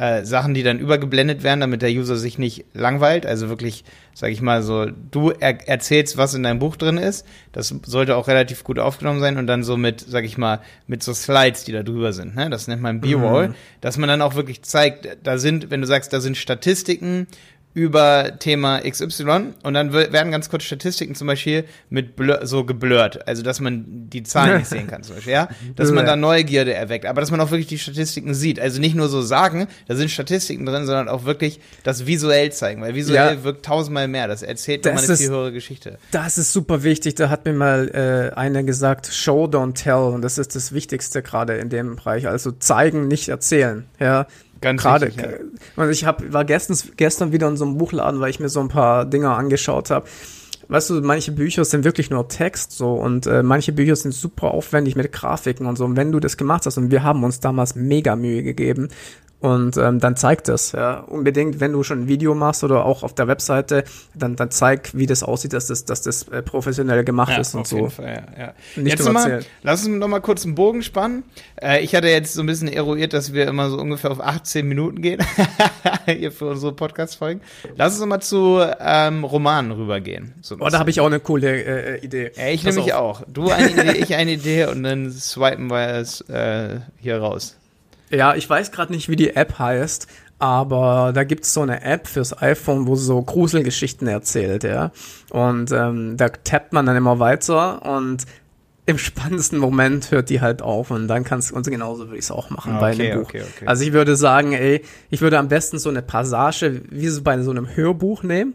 äh, 0.00 0.24
Sachen, 0.24 0.54
die 0.54 0.62
dann 0.62 0.78
übergeblendet 0.78 1.42
werden, 1.42 1.60
damit 1.60 1.82
der 1.82 1.90
User 1.90 2.16
sich 2.16 2.38
nicht 2.38 2.64
langweilt. 2.72 3.26
Also 3.26 3.50
wirklich, 3.50 3.84
sag 4.14 4.30
ich 4.30 4.40
mal 4.40 4.62
so, 4.62 4.86
du 4.86 5.30
er 5.30 5.68
erzählst, 5.68 6.16
was 6.16 6.32
in 6.32 6.42
deinem 6.42 6.58
Buch 6.58 6.76
drin 6.76 6.96
ist. 6.96 7.26
Das 7.52 7.74
sollte 7.84 8.16
auch 8.16 8.26
relativ 8.26 8.64
gut 8.64 8.78
aufgenommen 8.78 9.20
sein 9.20 9.36
und 9.36 9.46
dann 9.46 9.62
so 9.62 9.76
mit, 9.76 10.00
sag 10.00 10.24
ich 10.24 10.38
mal, 10.38 10.60
mit 10.86 11.02
so 11.02 11.12
Slides, 11.12 11.64
die 11.64 11.72
da 11.72 11.82
drüber 11.82 12.14
sind. 12.14 12.34
Ne? 12.34 12.48
Das 12.48 12.66
nennt 12.66 12.80
man 12.80 13.02
B-Roll, 13.02 13.48
mhm. 13.48 13.54
dass 13.82 13.98
man 13.98 14.08
dann 14.08 14.22
auch 14.22 14.36
wirklich 14.36 14.62
zeigt, 14.62 15.18
da 15.22 15.36
sind, 15.36 15.70
wenn 15.70 15.82
du 15.82 15.86
sagst, 15.86 16.14
da 16.14 16.20
sind 16.20 16.38
Statistiken 16.38 17.26
über 17.72 18.32
Thema 18.38 18.80
XY 18.80 19.54
und 19.62 19.74
dann 19.74 19.92
werden 19.92 20.32
ganz 20.32 20.50
kurz 20.50 20.64
Statistiken 20.64 21.14
zum 21.14 21.28
Beispiel 21.28 21.64
mit 21.88 22.16
blur, 22.16 22.44
so 22.44 22.64
geblurrt, 22.64 23.28
also 23.28 23.42
dass 23.42 23.60
man 23.60 24.08
die 24.10 24.24
Zahlen 24.24 24.58
nicht 24.58 24.68
sehen 24.68 24.88
kann 24.88 25.04
zum 25.04 25.14
Beispiel, 25.14 25.34
ja, 25.34 25.48
dass 25.76 25.92
man 25.92 26.04
da 26.04 26.16
Neugierde 26.16 26.74
erweckt, 26.74 27.06
aber 27.06 27.20
dass 27.20 27.30
man 27.30 27.40
auch 27.40 27.50
wirklich 27.52 27.68
die 27.68 27.78
Statistiken 27.78 28.34
sieht, 28.34 28.58
also 28.58 28.80
nicht 28.80 28.96
nur 28.96 29.08
so 29.08 29.22
sagen, 29.22 29.68
da 29.86 29.94
sind 29.94 30.10
Statistiken 30.10 30.66
drin, 30.66 30.84
sondern 30.84 31.08
auch 31.08 31.24
wirklich 31.24 31.60
das 31.84 32.06
visuell 32.06 32.50
zeigen, 32.50 32.82
weil 32.82 32.96
visuell 32.96 33.36
ja. 33.36 33.44
wirkt 33.44 33.64
tausendmal 33.64 34.08
mehr, 34.08 34.26
das 34.26 34.42
erzählt 34.42 34.84
das 34.84 35.08
eine 35.08 35.16
viel 35.16 35.28
höhere 35.28 35.52
Geschichte. 35.52 35.98
Das 36.10 36.38
ist 36.38 36.52
super 36.52 36.82
wichtig, 36.82 37.14
da 37.14 37.28
hat 37.28 37.44
mir 37.44 37.52
mal 37.52 37.88
äh, 38.34 38.36
einer 38.36 38.64
gesagt, 38.64 39.06
show, 39.06 39.44
don't 39.44 39.74
tell. 39.74 40.12
Und 40.12 40.22
das 40.22 40.38
ist 40.38 40.56
das 40.56 40.72
Wichtigste 40.72 41.22
gerade 41.22 41.56
in 41.56 41.68
dem 41.68 41.96
Bereich, 41.96 42.26
also 42.26 42.50
zeigen, 42.52 43.06
nicht 43.06 43.28
erzählen, 43.28 43.86
ja, 43.98 44.26
Ganz 44.60 44.82
Gerade. 44.82 45.10
Ja. 45.76 45.88
Ich 45.88 46.04
hab, 46.04 46.32
war 46.32 46.44
gestern, 46.44 46.76
gestern 46.96 47.32
wieder 47.32 47.48
in 47.48 47.56
so 47.56 47.64
einem 47.64 47.78
Buchladen, 47.78 48.20
weil 48.20 48.30
ich 48.30 48.40
mir 48.40 48.48
so 48.48 48.60
ein 48.60 48.68
paar 48.68 49.06
Dinger 49.06 49.36
angeschaut 49.36 49.90
habe. 49.90 50.06
Weißt 50.68 50.90
du, 50.90 51.00
manche 51.00 51.32
Bücher 51.32 51.64
sind 51.64 51.84
wirklich 51.84 52.10
nur 52.10 52.28
Text 52.28 52.72
so 52.72 52.94
und 52.94 53.26
äh, 53.26 53.42
manche 53.42 53.72
Bücher 53.72 53.96
sind 53.96 54.12
super 54.12 54.52
aufwendig 54.52 54.94
mit 54.94 55.10
Grafiken 55.10 55.66
und 55.66 55.76
so. 55.76 55.84
Und 55.84 55.96
wenn 55.96 56.12
du 56.12 56.20
das 56.20 56.36
gemacht 56.36 56.64
hast, 56.66 56.78
und 56.78 56.92
wir 56.92 57.02
haben 57.02 57.24
uns 57.24 57.40
damals 57.40 57.74
mega 57.74 58.14
Mühe 58.14 58.42
gegeben, 58.42 58.88
und 59.40 59.78
ähm, 59.78 60.00
dann 60.00 60.16
zeigt 60.16 60.48
das, 60.48 60.72
ja, 60.72 60.98
unbedingt, 61.00 61.60
wenn 61.60 61.72
du 61.72 61.82
schon 61.82 62.02
ein 62.02 62.08
Video 62.08 62.34
machst 62.34 62.62
oder 62.62 62.84
auch 62.84 63.02
auf 63.02 63.14
der 63.14 63.26
Webseite, 63.26 63.84
dann, 64.14 64.36
dann 64.36 64.50
zeig, 64.50 64.90
wie 64.94 65.06
das 65.06 65.22
aussieht, 65.22 65.54
dass 65.54 65.66
das, 65.66 65.86
dass 65.86 66.02
das 66.02 66.28
äh, 66.28 66.42
professionell 66.42 67.04
gemacht 67.04 67.32
ja, 67.32 67.38
ist 67.38 67.54
und 67.54 67.66
so. 67.66 67.88
Fall, 67.88 68.24
ja, 68.36 68.42
ja. 68.44 68.54
Nicht 68.76 68.98
jetzt 68.98 69.10
mal, 69.10 69.42
lass 69.62 69.86
uns 69.86 69.96
noch 69.96 70.08
mal 70.08 70.20
kurz 70.20 70.44
einen 70.44 70.54
Bogen 70.54 70.82
spannen. 70.82 71.24
Äh, 71.60 71.82
ich 71.82 71.94
hatte 71.94 72.08
jetzt 72.08 72.34
so 72.34 72.42
ein 72.42 72.46
bisschen 72.46 72.68
eruiert, 72.68 73.14
dass 73.14 73.32
wir 73.32 73.48
immer 73.48 73.70
so 73.70 73.78
ungefähr 73.78 74.10
auf 74.10 74.20
18 74.20 74.68
Minuten 74.68 75.00
gehen 75.00 75.22
hier 76.06 76.32
für 76.32 76.50
unsere 76.50 76.72
Podcast-Folgen. 76.74 77.40
Lass 77.76 77.94
uns 77.94 78.00
noch 78.00 78.08
mal 78.08 78.20
zu 78.20 78.60
ähm, 78.78 79.24
Romanen 79.24 79.72
rübergehen. 79.72 80.34
So 80.42 80.56
oh, 80.60 80.68
da 80.68 80.78
habe 80.78 80.90
ich 80.90 81.00
auch 81.00 81.06
eine 81.06 81.20
coole 81.20 81.50
äh, 81.50 81.96
äh 81.96 82.04
Idee. 82.04 82.32
Ich 82.52 82.62
nehme 82.64 82.80
mich 82.80 82.92
auch. 82.92 83.22
Du 83.26 83.48
eine 83.50 83.70
Idee, 83.70 83.98
ich 83.98 84.14
eine 84.14 84.32
Idee 84.32 84.66
und 84.66 84.82
dann 84.82 85.10
swipen 85.10 85.70
wir 85.70 85.94
es 85.94 86.20
äh, 86.28 86.80
hier 87.00 87.18
raus. 87.18 87.56
Ja, 88.10 88.34
ich 88.34 88.48
weiß 88.48 88.72
gerade 88.72 88.92
nicht, 88.92 89.08
wie 89.08 89.16
die 89.16 89.36
App 89.36 89.58
heißt, 89.58 90.06
aber 90.38 91.12
da 91.14 91.24
gibt's 91.24 91.52
so 91.54 91.60
eine 91.62 91.82
App 91.82 92.06
fürs 92.08 92.40
iPhone, 92.42 92.86
wo 92.86 92.96
so 92.96 93.20
Gruselgeschichten 93.22 94.08
erzählt, 94.08 94.64
ja. 94.64 94.90
Und 95.30 95.70
ähm, 95.72 96.16
da 96.16 96.28
tappt 96.28 96.72
man 96.72 96.86
dann 96.86 96.96
immer 96.96 97.18
weiter 97.20 97.84
und 97.96 98.24
im 98.86 98.98
spannendsten 98.98 99.58
Moment 99.58 100.10
hört 100.10 100.30
die 100.30 100.40
halt 100.40 100.62
auf 100.62 100.90
und 100.90 101.06
dann 101.06 101.22
kannst 101.22 101.50
du, 101.50 101.54
und 101.54 101.64
genauso 101.68 102.06
würde 102.06 102.16
ich 102.16 102.24
es 102.24 102.30
auch 102.32 102.50
machen 102.50 102.72
Ah, 102.74 102.80
bei 102.80 102.92
okay, 102.94 103.12
einem 103.12 103.20
Buch. 103.20 103.28
okay, 103.28 103.42
okay. 103.42 103.66
Also 103.66 103.84
ich 103.84 103.92
würde 103.92 104.16
sagen, 104.16 104.52
ey, 104.52 104.82
ich 105.10 105.20
würde 105.20 105.38
am 105.38 105.46
besten 105.48 105.78
so 105.78 105.90
eine 105.90 106.02
Passage, 106.02 106.82
wie 106.90 107.06
so 107.08 107.22
bei 107.22 107.40
so 107.42 107.50
einem 107.52 107.68
Hörbuch 107.76 108.24
nehmen. 108.24 108.54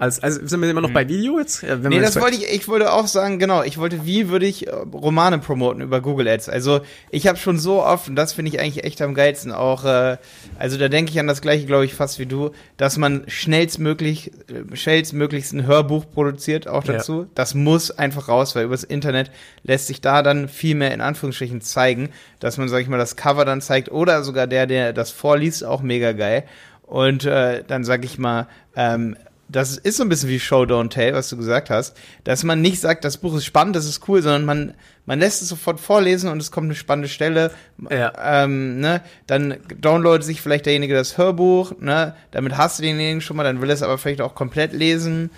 Als, 0.00 0.18
also 0.22 0.40
sind 0.46 0.62
wir 0.62 0.70
immer 0.70 0.80
noch 0.80 0.92
bei 0.92 1.06
Video 1.06 1.38
jetzt? 1.38 1.62
Ja, 1.62 1.82
wenn 1.82 1.92
Hm. 1.92 1.98
Nee, 1.98 2.00
das 2.00 2.18
wollte 2.18 2.38
ich, 2.38 2.50
ich 2.50 2.66
wollte 2.68 2.90
auch 2.90 3.06
sagen, 3.06 3.38
genau, 3.38 3.62
ich 3.62 3.76
wollte, 3.76 4.06
wie 4.06 4.30
würde 4.30 4.46
ich 4.46 4.66
äh, 4.66 4.70
Romane 4.70 5.38
promoten 5.38 5.82
über 5.82 6.00
Google 6.00 6.26
Ads? 6.26 6.48
Also 6.48 6.80
ich 7.10 7.26
habe 7.26 7.36
schon 7.36 7.58
so 7.58 7.84
oft, 7.84 8.08
und 8.08 8.16
das 8.16 8.32
finde 8.32 8.50
ich 8.50 8.58
eigentlich 8.60 8.84
echt 8.84 9.02
am 9.02 9.12
geilsten, 9.12 9.52
auch, 9.52 9.84
äh, 9.84 10.16
also 10.58 10.78
da 10.78 10.88
denke 10.88 11.10
ich 11.12 11.20
an 11.20 11.26
das 11.26 11.42
gleiche, 11.42 11.66
glaube 11.66 11.84
ich, 11.84 11.92
fast 11.94 12.18
wie 12.18 12.24
du, 12.24 12.52
dass 12.78 12.96
man 12.96 13.24
schnellstmöglich, 13.26 14.32
äh, 14.48 14.74
schnellstmöglichst 14.74 15.52
ein 15.52 15.66
Hörbuch 15.66 16.06
produziert, 16.10 16.66
auch 16.66 16.84
Ja. 16.86 16.94
dazu. 16.94 17.26
Das 17.34 17.54
muss 17.54 17.90
einfach 17.90 18.28
raus, 18.28 18.56
weil 18.56 18.64
übers 18.64 18.84
Internet 18.84 19.30
lässt 19.64 19.86
sich 19.88 20.00
da 20.00 20.22
dann 20.22 20.48
viel 20.48 20.76
mehr 20.76 20.94
in 20.94 21.02
Anführungsstrichen 21.02 21.60
zeigen, 21.60 22.08
dass 22.38 22.56
man, 22.56 22.70
sag 22.70 22.80
ich 22.80 22.88
mal, 22.88 22.96
das 22.96 23.16
Cover 23.16 23.44
dann 23.44 23.60
zeigt 23.60 23.90
oder 23.92 24.22
sogar 24.22 24.46
der, 24.46 24.66
der 24.66 24.94
das 24.94 25.10
vorliest, 25.10 25.62
auch 25.62 25.82
mega 25.82 26.12
geil. 26.12 26.44
Und 26.82 27.26
äh, 27.26 27.62
dann 27.66 27.84
sag 27.84 28.02
ich 28.04 28.18
mal, 28.18 28.48
ähm, 28.74 29.14
das 29.50 29.76
ist 29.76 29.96
so 29.96 30.02
ein 30.02 30.08
bisschen 30.08 30.28
wie 30.28 30.40
Show 30.40 30.62
Don't 30.62 30.90
Tell, 30.90 31.12
was 31.14 31.28
du 31.28 31.36
gesagt 31.36 31.70
hast, 31.70 31.96
dass 32.24 32.44
man 32.44 32.60
nicht 32.60 32.80
sagt, 32.80 33.04
das 33.04 33.16
Buch 33.16 33.34
ist 33.34 33.44
spannend, 33.44 33.74
das 33.76 33.86
ist 33.86 34.08
cool, 34.08 34.22
sondern 34.22 34.44
man, 34.44 34.74
man 35.06 35.18
lässt 35.18 35.42
es 35.42 35.48
sofort 35.48 35.80
vorlesen 35.80 36.30
und 36.30 36.40
es 36.40 36.50
kommt 36.50 36.66
eine 36.66 36.74
spannende 36.74 37.08
Stelle. 37.08 37.50
Ja. 37.90 38.12
Ähm, 38.44 38.80
ne? 38.80 39.02
Dann 39.26 39.56
downloadet 39.80 40.24
sich 40.24 40.40
vielleicht 40.40 40.66
derjenige 40.66 40.94
das 40.94 41.18
Hörbuch, 41.18 41.72
ne? 41.80 42.14
damit 42.30 42.56
hast 42.56 42.78
du 42.78 42.82
denjenigen 42.82 43.20
schon 43.20 43.36
mal, 43.36 43.44
dann 43.44 43.60
will 43.60 43.70
er 43.70 43.74
es 43.74 43.82
aber 43.82 43.98
vielleicht 43.98 44.20
auch 44.20 44.34
komplett 44.34 44.72
lesen. 44.72 45.30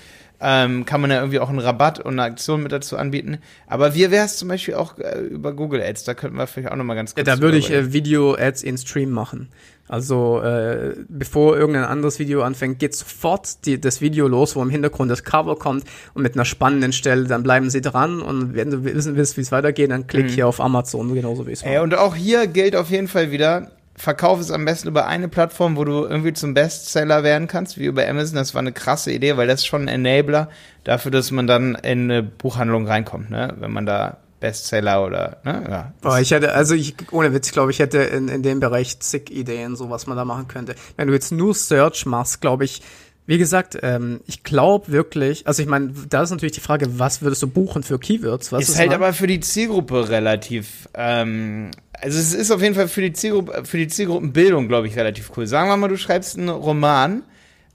Ähm, 0.44 0.84
kann 0.86 1.00
man 1.00 1.10
ja 1.12 1.18
irgendwie 1.18 1.38
auch 1.38 1.50
einen 1.50 1.60
Rabatt 1.60 2.00
und 2.00 2.14
eine 2.14 2.24
Aktion 2.24 2.64
mit 2.64 2.72
dazu 2.72 2.96
anbieten. 2.96 3.38
Aber 3.68 3.94
wie 3.94 4.10
wäre 4.10 4.26
es 4.26 4.38
zum 4.38 4.48
Beispiel 4.48 4.74
auch 4.74 4.98
äh, 4.98 5.20
über 5.20 5.52
Google 5.52 5.80
Ads? 5.80 6.02
Da 6.02 6.14
könnten 6.14 6.36
wir 6.36 6.48
vielleicht 6.48 6.72
auch 6.72 6.76
nochmal 6.76 6.96
ganz 6.96 7.12
Ja, 7.12 7.22
kurz 7.22 7.36
da 7.36 7.40
würde 7.40 7.58
ich 7.58 7.70
äh, 7.70 7.92
Video-Ads 7.92 8.64
in 8.64 8.76
Stream 8.76 9.10
machen. 9.10 9.50
Also 9.92 10.40
äh, 10.40 10.94
bevor 11.10 11.54
irgendein 11.58 11.84
anderes 11.84 12.18
Video 12.18 12.40
anfängt, 12.44 12.78
geht 12.78 12.94
sofort 12.94 13.66
die, 13.66 13.78
das 13.78 14.00
Video 14.00 14.26
los, 14.26 14.56
wo 14.56 14.62
im 14.62 14.70
Hintergrund 14.70 15.10
das 15.10 15.22
Cover 15.22 15.54
kommt 15.56 15.84
und 16.14 16.22
mit 16.22 16.32
einer 16.34 16.46
spannenden 16.46 16.94
Stelle, 16.94 17.24
dann 17.24 17.42
bleiben 17.42 17.68
sie 17.68 17.82
dran 17.82 18.22
und 18.22 18.54
wenn 18.54 18.70
du 18.70 18.84
wissen 18.84 19.16
willst, 19.16 19.36
wie 19.36 19.42
es 19.42 19.52
weitergeht, 19.52 19.90
dann 19.90 20.06
klick 20.06 20.30
hier 20.30 20.48
auf 20.48 20.62
Amazon, 20.62 21.12
genauso 21.12 21.46
wie 21.46 21.52
es 21.52 21.62
Mhm. 21.62 21.68
War. 21.74 21.82
und 21.82 21.94
auch 21.94 22.14
hier 22.14 22.46
gilt 22.46 22.74
auf 22.74 22.88
jeden 22.88 23.06
Fall 23.06 23.32
wieder, 23.32 23.70
verkauf 23.94 24.40
es 24.40 24.50
am 24.50 24.64
besten 24.64 24.88
über 24.88 25.06
eine 25.08 25.28
Plattform, 25.28 25.76
wo 25.76 25.84
du 25.84 26.06
irgendwie 26.06 26.32
zum 26.32 26.54
Bestseller 26.54 27.22
werden 27.22 27.46
kannst, 27.46 27.78
wie 27.78 27.84
über 27.84 28.08
Amazon. 28.08 28.36
Das 28.36 28.54
war 28.54 28.60
eine 28.60 28.72
krasse 28.72 29.12
Idee, 29.12 29.36
weil 29.36 29.46
das 29.46 29.60
ist 29.60 29.66
schon 29.66 29.86
ein 29.86 30.06
Enabler 30.06 30.48
dafür, 30.84 31.10
dass 31.10 31.30
man 31.32 31.46
dann 31.46 31.74
in 31.74 32.10
eine 32.10 32.22
Buchhandlung 32.22 32.86
reinkommt, 32.86 33.30
ne? 33.30 33.52
Wenn 33.60 33.72
man 33.72 33.84
da 33.84 34.16
Bestseller 34.42 35.06
oder, 35.06 35.38
ne? 35.44 35.64
Ja. 35.70 35.92
Aber 36.02 36.20
ich 36.20 36.32
hätte, 36.32 36.52
also 36.52 36.74
ich, 36.74 36.94
ohne 37.12 37.32
Witz, 37.32 37.52
glaube 37.52 37.70
ich, 37.70 37.78
hätte 37.78 37.98
in, 37.98 38.28
in 38.28 38.42
dem 38.42 38.60
Bereich 38.60 38.98
zig 38.98 39.30
Ideen, 39.30 39.76
so 39.76 39.88
was 39.88 40.06
man 40.06 40.16
da 40.16 40.24
machen 40.24 40.48
könnte. 40.48 40.74
Wenn 40.96 41.06
du 41.08 41.14
jetzt 41.14 41.30
nur 41.32 41.54
Search 41.54 42.04
machst, 42.04 42.40
glaube 42.40 42.64
ich, 42.64 42.82
wie 43.24 43.38
gesagt, 43.38 43.78
ähm, 43.82 44.20
ich 44.26 44.42
glaube 44.42 44.90
wirklich, 44.90 45.46
also 45.46 45.62
ich 45.62 45.68
meine, 45.68 45.94
da 46.08 46.22
ist 46.22 46.30
natürlich 46.30 46.54
die 46.54 46.60
Frage, 46.60 46.98
was 46.98 47.22
würdest 47.22 47.40
du 47.42 47.46
buchen 47.46 47.84
für 47.84 48.00
Keywords? 48.00 48.50
Was 48.50 48.68
ist 48.68 48.78
halt 48.78 48.92
aber 48.92 49.12
für 49.12 49.28
die 49.28 49.38
Zielgruppe 49.38 50.08
relativ, 50.08 50.88
ähm, 50.94 51.70
also 51.92 52.18
es 52.18 52.34
ist 52.34 52.50
auf 52.50 52.60
jeden 52.60 52.74
Fall 52.74 52.88
für 52.88 53.00
die 53.00 53.12
Zielgruppe, 53.12 53.64
für 53.64 53.78
die 53.78 53.86
Zielgruppenbildung, 53.86 54.66
glaube 54.66 54.88
ich, 54.88 54.96
relativ 54.96 55.30
cool. 55.36 55.46
Sagen 55.46 55.68
wir 55.68 55.76
mal, 55.76 55.88
du 55.88 55.96
schreibst 55.96 56.36
einen 56.36 56.48
Roman. 56.48 57.22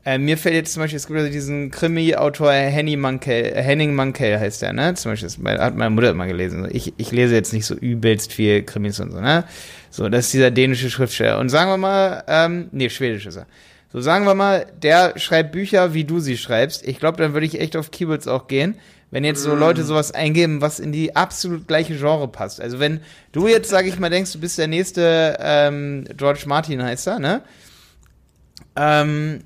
Äh, 0.07 0.19
mir 0.19 0.37
fällt 0.37 0.55
jetzt 0.55 0.71
zum 0.71 0.83
Beispiel, 0.83 0.95
es 0.95 1.07
gibt 1.07 1.19
also 1.19 1.29
diesen 1.29 1.69
Krimi-Autor 1.69 2.53
Henning 2.53 3.01
Mankell, 3.01 3.43
äh, 3.43 3.61
Henning 3.61 3.93
Mankell 3.93 4.39
heißt 4.39 4.61
der, 4.61 4.71
ne? 4.71 4.93
Zum 4.93 5.11
Beispiel, 5.11 5.27
das 5.27 5.59
hat 5.59 5.75
meine 5.75 5.89
Mutter 5.89 6.11
immer 6.11 6.27
gelesen. 6.27 6.65
Ich, 6.71 6.93
ich 6.95 7.11
lese 7.11 7.35
jetzt 7.35 7.51
nicht 7.51 7.65
so 7.65 7.75
übelst 7.75 8.31
viel 8.31 8.63
Krimis 8.63 9.01
und 9.01 9.11
so, 9.11 9.19
ne? 9.19 9.43
So, 9.89 10.07
das 10.07 10.27
ist 10.27 10.33
dieser 10.33 10.49
dänische 10.49 10.89
Schriftsteller. 10.89 11.39
Und 11.39 11.49
sagen 11.49 11.69
wir 11.69 11.75
mal, 11.75 12.23
ähm, 12.29 12.69
nee, 12.71 12.89
schwedisch 12.89 13.25
ist 13.25 13.35
er. 13.35 13.47
So, 13.91 13.99
sagen 13.99 14.23
wir 14.23 14.33
mal, 14.33 14.67
der 14.81 15.19
schreibt 15.19 15.51
Bücher, 15.51 15.93
wie 15.93 16.05
du 16.05 16.21
sie 16.21 16.37
schreibst. 16.37 16.87
Ich 16.87 16.99
glaube, 16.99 17.17
dann 17.17 17.33
würde 17.33 17.45
ich 17.45 17.59
echt 17.59 17.75
auf 17.75 17.91
Keywords 17.91 18.29
auch 18.29 18.47
gehen. 18.47 18.75
Wenn 19.11 19.25
jetzt 19.25 19.43
so 19.43 19.55
Leute 19.55 19.83
sowas 19.83 20.13
eingeben, 20.13 20.61
was 20.61 20.79
in 20.79 20.93
die 20.93 21.17
absolut 21.17 21.67
gleiche 21.67 21.97
Genre 21.97 22.29
passt. 22.29 22.61
Also 22.61 22.79
wenn 22.79 23.01
du 23.33 23.49
jetzt, 23.49 23.69
sag 23.69 23.85
ich 23.85 23.99
mal, 23.99 24.09
denkst, 24.09 24.31
du 24.31 24.39
bist 24.39 24.57
der 24.57 24.67
nächste 24.67 25.35
ähm, 25.41 26.05
George 26.15 26.43
Martin 26.45 26.81
heißt 26.81 27.07
er, 27.07 27.19
ne? 27.19 27.41
Ähm, 28.77 29.41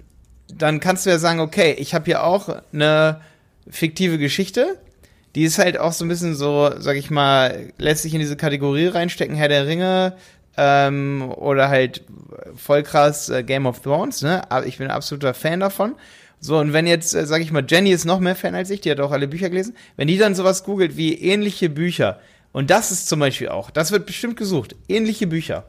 dann 0.57 0.79
kannst 0.79 1.05
du 1.05 1.09
ja 1.09 1.17
sagen, 1.17 1.39
okay, 1.39 1.75
ich 1.77 1.93
habe 1.93 2.05
hier 2.05 2.23
auch 2.23 2.49
eine 2.73 3.21
fiktive 3.69 4.17
Geschichte. 4.17 4.77
Die 5.35 5.43
ist 5.43 5.59
halt 5.59 5.77
auch 5.77 5.93
so 5.93 6.03
ein 6.03 6.09
bisschen 6.09 6.35
so, 6.35 6.71
sag 6.77 6.97
ich 6.97 7.09
mal, 7.09 7.71
lässt 7.77 8.03
sich 8.03 8.13
in 8.13 8.19
diese 8.19 8.35
Kategorie 8.35 8.87
reinstecken, 8.87 9.35
Herr 9.35 9.47
der 9.47 9.65
Ringe 9.65 10.13
ähm, 10.57 11.31
oder 11.35 11.69
halt 11.69 12.03
voll 12.55 12.83
krass 12.83 13.29
äh, 13.29 13.43
Game 13.43 13.65
of 13.65 13.79
Thrones, 13.79 14.21
ne? 14.21 14.49
Aber 14.51 14.65
ich 14.65 14.77
bin 14.77 14.87
ein 14.87 14.95
absoluter 14.95 15.33
Fan 15.33 15.61
davon. 15.61 15.95
So, 16.39 16.57
und 16.57 16.73
wenn 16.73 16.87
jetzt, 16.87 17.13
äh, 17.13 17.25
sag 17.25 17.41
ich 17.41 17.51
mal, 17.51 17.63
Jenny 17.67 17.91
ist 17.91 18.05
noch 18.05 18.19
mehr 18.19 18.35
Fan 18.35 18.55
als 18.55 18.69
ich, 18.69 18.81
die 18.81 18.91
hat 18.91 18.99
auch 18.99 19.11
alle 19.11 19.27
Bücher 19.27 19.49
gelesen, 19.49 19.75
wenn 19.95 20.07
die 20.07 20.17
dann 20.17 20.35
sowas 20.35 20.63
googelt 20.63 20.97
wie 20.97 21.13
ähnliche 21.13 21.69
Bücher, 21.69 22.19
und 22.51 22.69
das 22.69 22.91
ist 22.91 23.07
zum 23.07 23.19
Beispiel 23.19 23.49
auch, 23.49 23.71
das 23.71 23.91
wird 23.91 24.05
bestimmt 24.05 24.35
gesucht, 24.35 24.75
ähnliche 24.89 25.27
Bücher. 25.27 25.65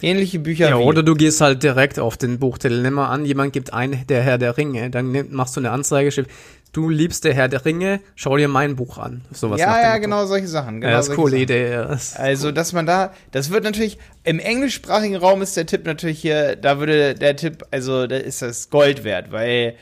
Ähnliche 0.00 0.38
Bücher 0.38 0.68
Ja, 0.70 0.76
oder 0.76 1.02
du 1.02 1.14
gehst 1.14 1.40
halt 1.40 1.62
direkt 1.62 1.98
auf 1.98 2.16
den 2.16 2.38
Buchtitel. 2.38 2.80
Nimm 2.82 2.94
mal 2.94 3.08
an, 3.08 3.24
jemand 3.24 3.52
gibt 3.52 3.72
ein, 3.72 4.04
der 4.08 4.22
Herr 4.22 4.38
der 4.38 4.56
Ringe. 4.56 4.90
Dann 4.90 5.10
nimm, 5.10 5.32
machst 5.34 5.56
du 5.56 5.60
eine 5.60 5.70
Anzeige, 5.72 6.12
steht, 6.12 6.28
du 6.72 6.88
liebst 6.88 7.24
der 7.24 7.34
Herr 7.34 7.48
der 7.48 7.64
Ringe, 7.64 8.00
schau 8.14 8.36
dir 8.36 8.46
mein 8.46 8.76
Buch 8.76 8.98
an. 8.98 9.22
Sowas 9.32 9.60
ja, 9.60 9.80
ja, 9.82 9.88
Motto. 9.90 10.00
genau 10.02 10.26
solche 10.26 10.46
Sachen. 10.46 10.80
Genau 10.80 10.90
Ja, 10.92 10.96
das 10.98 11.06
ist 11.06 11.10
eine 11.10 11.16
coole 11.16 11.30
Sachen. 11.32 11.42
Idee. 11.42 11.70
Ja. 11.72 11.84
Das- 11.86 12.14
Also, 12.16 12.52
dass 12.52 12.72
man 12.72 12.86
da, 12.86 13.12
das 13.32 13.50
wird 13.50 13.64
natürlich, 13.64 13.98
im 14.22 14.38
englischsprachigen 14.38 15.16
Raum 15.16 15.42
ist 15.42 15.56
der 15.56 15.66
Tipp 15.66 15.84
natürlich 15.84 16.20
hier, 16.20 16.54
da 16.54 16.78
würde 16.78 17.14
der 17.14 17.34
Tipp, 17.36 17.64
also 17.72 18.06
da 18.06 18.16
ist 18.16 18.40
das 18.42 18.70
Gold 18.70 19.02
wert, 19.02 19.32
weil 19.32 19.74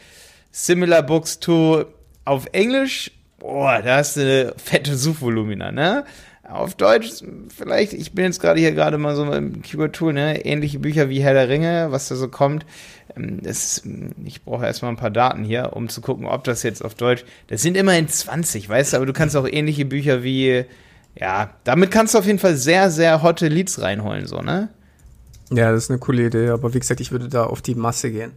Similar 0.51 1.03
Books 1.03 1.41
to 1.41 1.85
auf 2.25 2.47
Englisch, 2.53 3.11
boah, 3.39 3.83
da 3.83 3.97
hast 3.99 4.17
du 4.17 4.21
eine 4.23 4.55
fette 4.57 4.97
Suchvolumina, 4.97 5.71
ne? 5.71 6.05
Auf 6.49 6.75
Deutsch 6.77 7.11
vielleicht, 7.57 7.93
ich 7.93 8.13
bin 8.13 8.25
jetzt 8.27 8.41
gerade 8.41 8.61
hier 8.61 8.73
gerade 8.73 8.99
mal 8.99 9.17
so 9.17 9.25
im 9.33 9.63
Keyword-Tool, 9.63 10.13
ne? 10.13 10.45
Ähnliche 10.45 10.79
Bücher 10.79 11.09
wie 11.09 11.21
Herr 11.23 11.33
der 11.35 11.49
Ringe, 11.49 11.89
was 11.91 12.09
da 12.09 12.15
so 12.15 12.29
kommt. 12.29 12.65
Ähm, 13.17 13.41
Das, 13.43 13.83
ich 14.25 14.45
brauche 14.45 14.65
erstmal 14.65 14.93
ein 14.93 14.97
paar 14.97 15.11
Daten 15.11 15.43
hier, 15.45 15.73
um 15.75 15.89
zu 15.89 16.01
gucken, 16.01 16.27
ob 16.27 16.45
das 16.45 16.63
jetzt 16.63 16.85
auf 16.85 16.95
Deutsch, 16.95 17.25
das 17.49 17.63
sind 17.63 17.77
immerhin 17.77 18.07
20, 18.09 18.69
weißt 18.69 18.93
du, 18.93 18.97
aber 18.99 19.07
du 19.07 19.13
kannst 19.13 19.37
auch 19.37 19.47
ähnliche 19.49 19.85
Bücher 19.87 20.23
wie, 20.23 20.65
ja, 21.19 21.51
damit 21.65 21.91
kannst 21.91 22.15
du 22.15 22.19
auf 22.19 22.27
jeden 22.27 22.39
Fall 22.39 22.55
sehr, 22.57 22.91
sehr 22.91 23.23
hotte 23.23 23.49
Leads 23.49 23.81
reinholen, 23.81 24.27
so, 24.27 24.41
ne? 24.41 24.69
ja, 25.51 25.71
das 25.73 25.85
ist 25.85 25.91
eine 25.91 25.99
coole 26.01 26.27
Idee. 26.27 26.49
Aber 26.49 26.75
wie 26.75 26.79
gesagt, 26.81 27.01
ich 27.01 27.13
würde 27.13 27.29
da 27.29 27.45
auf 27.45 27.63
die 27.63 27.75
Masse 27.77 28.11
gehen. 28.11 28.33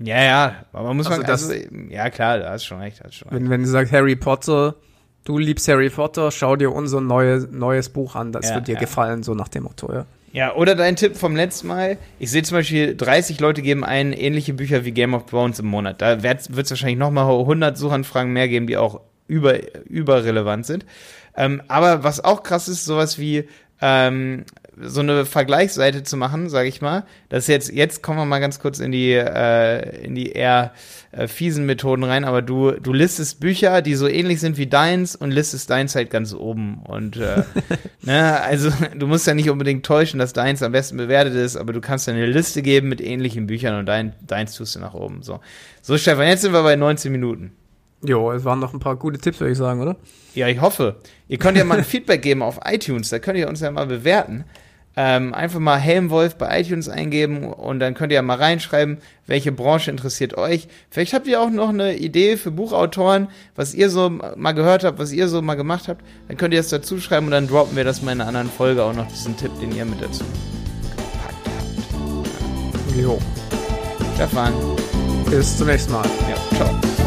Ja, 0.00 0.22
ja, 0.22 0.56
aber 0.72 0.94
muss 0.94 1.06
Also 1.08 1.18
man, 1.20 1.26
das- 1.26 1.50
also, 1.50 1.64
ja 1.90 2.08
klar, 2.10 2.38
da 2.38 2.50
hast 2.50 2.64
schon 2.64 2.78
recht, 2.78 3.00
hast 3.02 3.14
schon 3.16 3.28
recht. 3.28 3.40
Wenn, 3.42 3.50
wenn 3.50 3.62
du 3.62 3.68
sagst 3.68 3.92
Harry 3.92 4.14
Potter, 4.14 4.76
du 5.24 5.38
liebst 5.38 5.68
Harry 5.68 5.90
Potter, 5.90 6.30
schau 6.30 6.56
dir 6.56 6.72
unser 6.72 7.00
neue, 7.00 7.46
neues 7.50 7.88
Buch 7.88 8.14
an, 8.16 8.32
das 8.32 8.48
Ja, 8.48 8.56
wird 8.56 8.68
dir 8.68 8.74
ja. 8.74 8.80
gefallen, 8.80 9.22
so 9.22 9.34
nach 9.34 9.48
dem 9.48 9.64
Motto, 9.64 9.92
ja. 9.92 10.06
Ja, 10.32 10.54
oder 10.54 10.74
dein 10.74 10.94
Tipp 10.96 11.16
vom 11.16 11.34
letzten 11.34 11.68
Mal. 11.68 11.96
Ich 12.18 12.30
sehe 12.30 12.42
zum 12.42 12.58
Beispiel, 12.58 12.94
30 12.94 13.40
Leute 13.40 13.62
geben 13.62 13.82
ein 13.82 14.12
ähnliche 14.12 14.52
Bücher 14.52 14.84
wie 14.84 14.92
Game 14.92 15.14
of 15.14 15.24
Thrones 15.26 15.58
im 15.58 15.66
Monat. 15.66 16.02
Da 16.02 16.22
wird 16.22 16.40
es 16.40 16.70
wahrscheinlich 16.70 16.98
nochmal 16.98 17.24
100 17.30 17.78
Suchanfragen 17.78 18.32
mehr 18.32 18.46
geben, 18.46 18.66
die 18.66 18.76
auch 18.76 19.00
über, 19.26 19.56
überrelevant 19.86 20.66
sind. 20.66 20.84
Ähm, 21.34 21.62
aber 21.68 22.04
was 22.04 22.22
auch 22.22 22.42
krass 22.42 22.68
ist, 22.68 22.84
sowas 22.84 23.18
wie 23.18 23.48
ähm, 23.80 24.44
so 24.82 25.00
eine 25.00 25.24
Vergleichsseite 25.24 26.02
zu 26.02 26.16
machen, 26.16 26.48
sage 26.48 26.68
ich 26.68 26.80
mal. 26.80 27.04
Das 27.28 27.44
ist 27.44 27.48
jetzt, 27.48 27.72
jetzt 27.72 28.02
kommen 28.02 28.18
wir 28.18 28.24
mal 28.24 28.38
ganz 28.38 28.60
kurz 28.60 28.78
in 28.78 28.92
die, 28.92 29.12
äh, 29.12 30.04
in 30.04 30.14
die 30.14 30.32
eher 30.32 30.72
äh, 31.12 31.26
fiesen 31.26 31.66
Methoden 31.66 32.04
rein, 32.04 32.24
aber 32.24 32.42
du, 32.42 32.72
du 32.72 32.92
listest 32.92 33.40
Bücher, 33.40 33.82
die 33.82 33.94
so 33.94 34.06
ähnlich 34.06 34.40
sind 34.40 34.56
wie 34.58 34.66
deins 34.66 35.16
und 35.16 35.30
listest 35.30 35.70
deins 35.70 35.94
halt 35.94 36.10
ganz 36.10 36.34
oben. 36.34 36.82
Und 36.84 37.16
äh, 37.16 37.44
ne, 38.02 38.40
also 38.40 38.70
du 38.96 39.06
musst 39.06 39.26
ja 39.26 39.34
nicht 39.34 39.50
unbedingt 39.50 39.84
täuschen, 39.84 40.18
dass 40.18 40.32
deins 40.32 40.62
am 40.62 40.72
besten 40.72 40.96
bewertet 40.96 41.34
ist, 41.34 41.56
aber 41.56 41.72
du 41.72 41.80
kannst 41.80 42.06
ja 42.06 42.12
eine 42.12 42.26
Liste 42.26 42.62
geben 42.62 42.88
mit 42.88 43.00
ähnlichen 43.00 43.46
Büchern 43.46 43.78
und 43.78 43.86
dein, 43.86 44.14
deins 44.26 44.54
tust 44.54 44.74
du 44.74 44.80
nach 44.80 44.94
oben. 44.94 45.22
So. 45.22 45.40
So, 45.82 45.96
Stefan, 45.96 46.26
jetzt 46.26 46.42
sind 46.42 46.52
wir 46.52 46.62
bei 46.62 46.76
19 46.76 47.10
Minuten. 47.10 47.52
Jo, 48.02 48.30
es 48.30 48.44
waren 48.44 48.60
noch 48.60 48.74
ein 48.74 48.80
paar 48.80 48.96
gute 48.96 49.18
Tipps, 49.18 49.40
würde 49.40 49.52
ich 49.52 49.58
sagen, 49.58 49.80
oder? 49.80 49.96
Ja, 50.34 50.46
ich 50.46 50.60
hoffe. 50.60 50.96
Ihr 51.26 51.38
könnt 51.38 51.58
ja 51.58 51.64
mal 51.64 51.78
ein 51.78 51.84
Feedback 51.84 52.22
geben 52.22 52.42
auf 52.42 52.60
iTunes, 52.64 53.08
da 53.08 53.18
könnt 53.18 53.38
ihr 53.38 53.48
uns 53.48 53.60
ja 53.60 53.70
mal 53.70 53.86
bewerten. 53.86 54.44
Ähm, 55.00 55.32
einfach 55.32 55.60
mal 55.60 55.76
Helmwolf 55.76 56.34
bei 56.34 56.60
iTunes 56.60 56.88
eingeben 56.88 57.44
und 57.44 57.78
dann 57.78 57.94
könnt 57.94 58.10
ihr 58.10 58.16
ja 58.16 58.22
mal 58.22 58.36
reinschreiben, 58.36 58.98
welche 59.28 59.52
Branche 59.52 59.92
interessiert 59.92 60.36
euch. 60.36 60.66
Vielleicht 60.90 61.12
habt 61.12 61.28
ihr 61.28 61.40
auch 61.40 61.50
noch 61.50 61.68
eine 61.68 61.96
Idee 61.96 62.36
für 62.36 62.50
Buchautoren, 62.50 63.28
was 63.54 63.74
ihr 63.74 63.90
so 63.90 64.10
mal 64.10 64.54
gehört 64.54 64.82
habt, 64.82 64.98
was 64.98 65.12
ihr 65.12 65.28
so 65.28 65.40
mal 65.40 65.54
gemacht 65.54 65.86
habt. 65.86 66.04
Dann 66.26 66.36
könnt 66.36 66.52
ihr 66.52 66.58
das 66.58 66.70
dazu 66.70 66.98
schreiben 66.98 67.26
und 67.26 67.30
dann 67.30 67.46
droppen 67.46 67.76
wir 67.76 67.84
das 67.84 68.02
mal 68.02 68.10
in 68.10 68.20
einer 68.20 68.26
anderen 68.26 68.50
Folge 68.50 68.82
auch 68.82 68.92
noch 68.92 69.06
diesen 69.06 69.36
Tipp, 69.36 69.52
den 69.60 69.70
ihr 69.70 69.84
mit 69.84 70.02
dazu 70.02 70.24
gepackt 70.90 71.48
habt. 72.96 73.06
hoch. 73.06 73.22
Stefan. 74.16 74.52
Bis 75.30 75.58
zum 75.58 75.68
nächsten 75.68 75.92
Mal. 75.92 76.06
Ja, 76.28 76.56
ciao. 76.56 76.97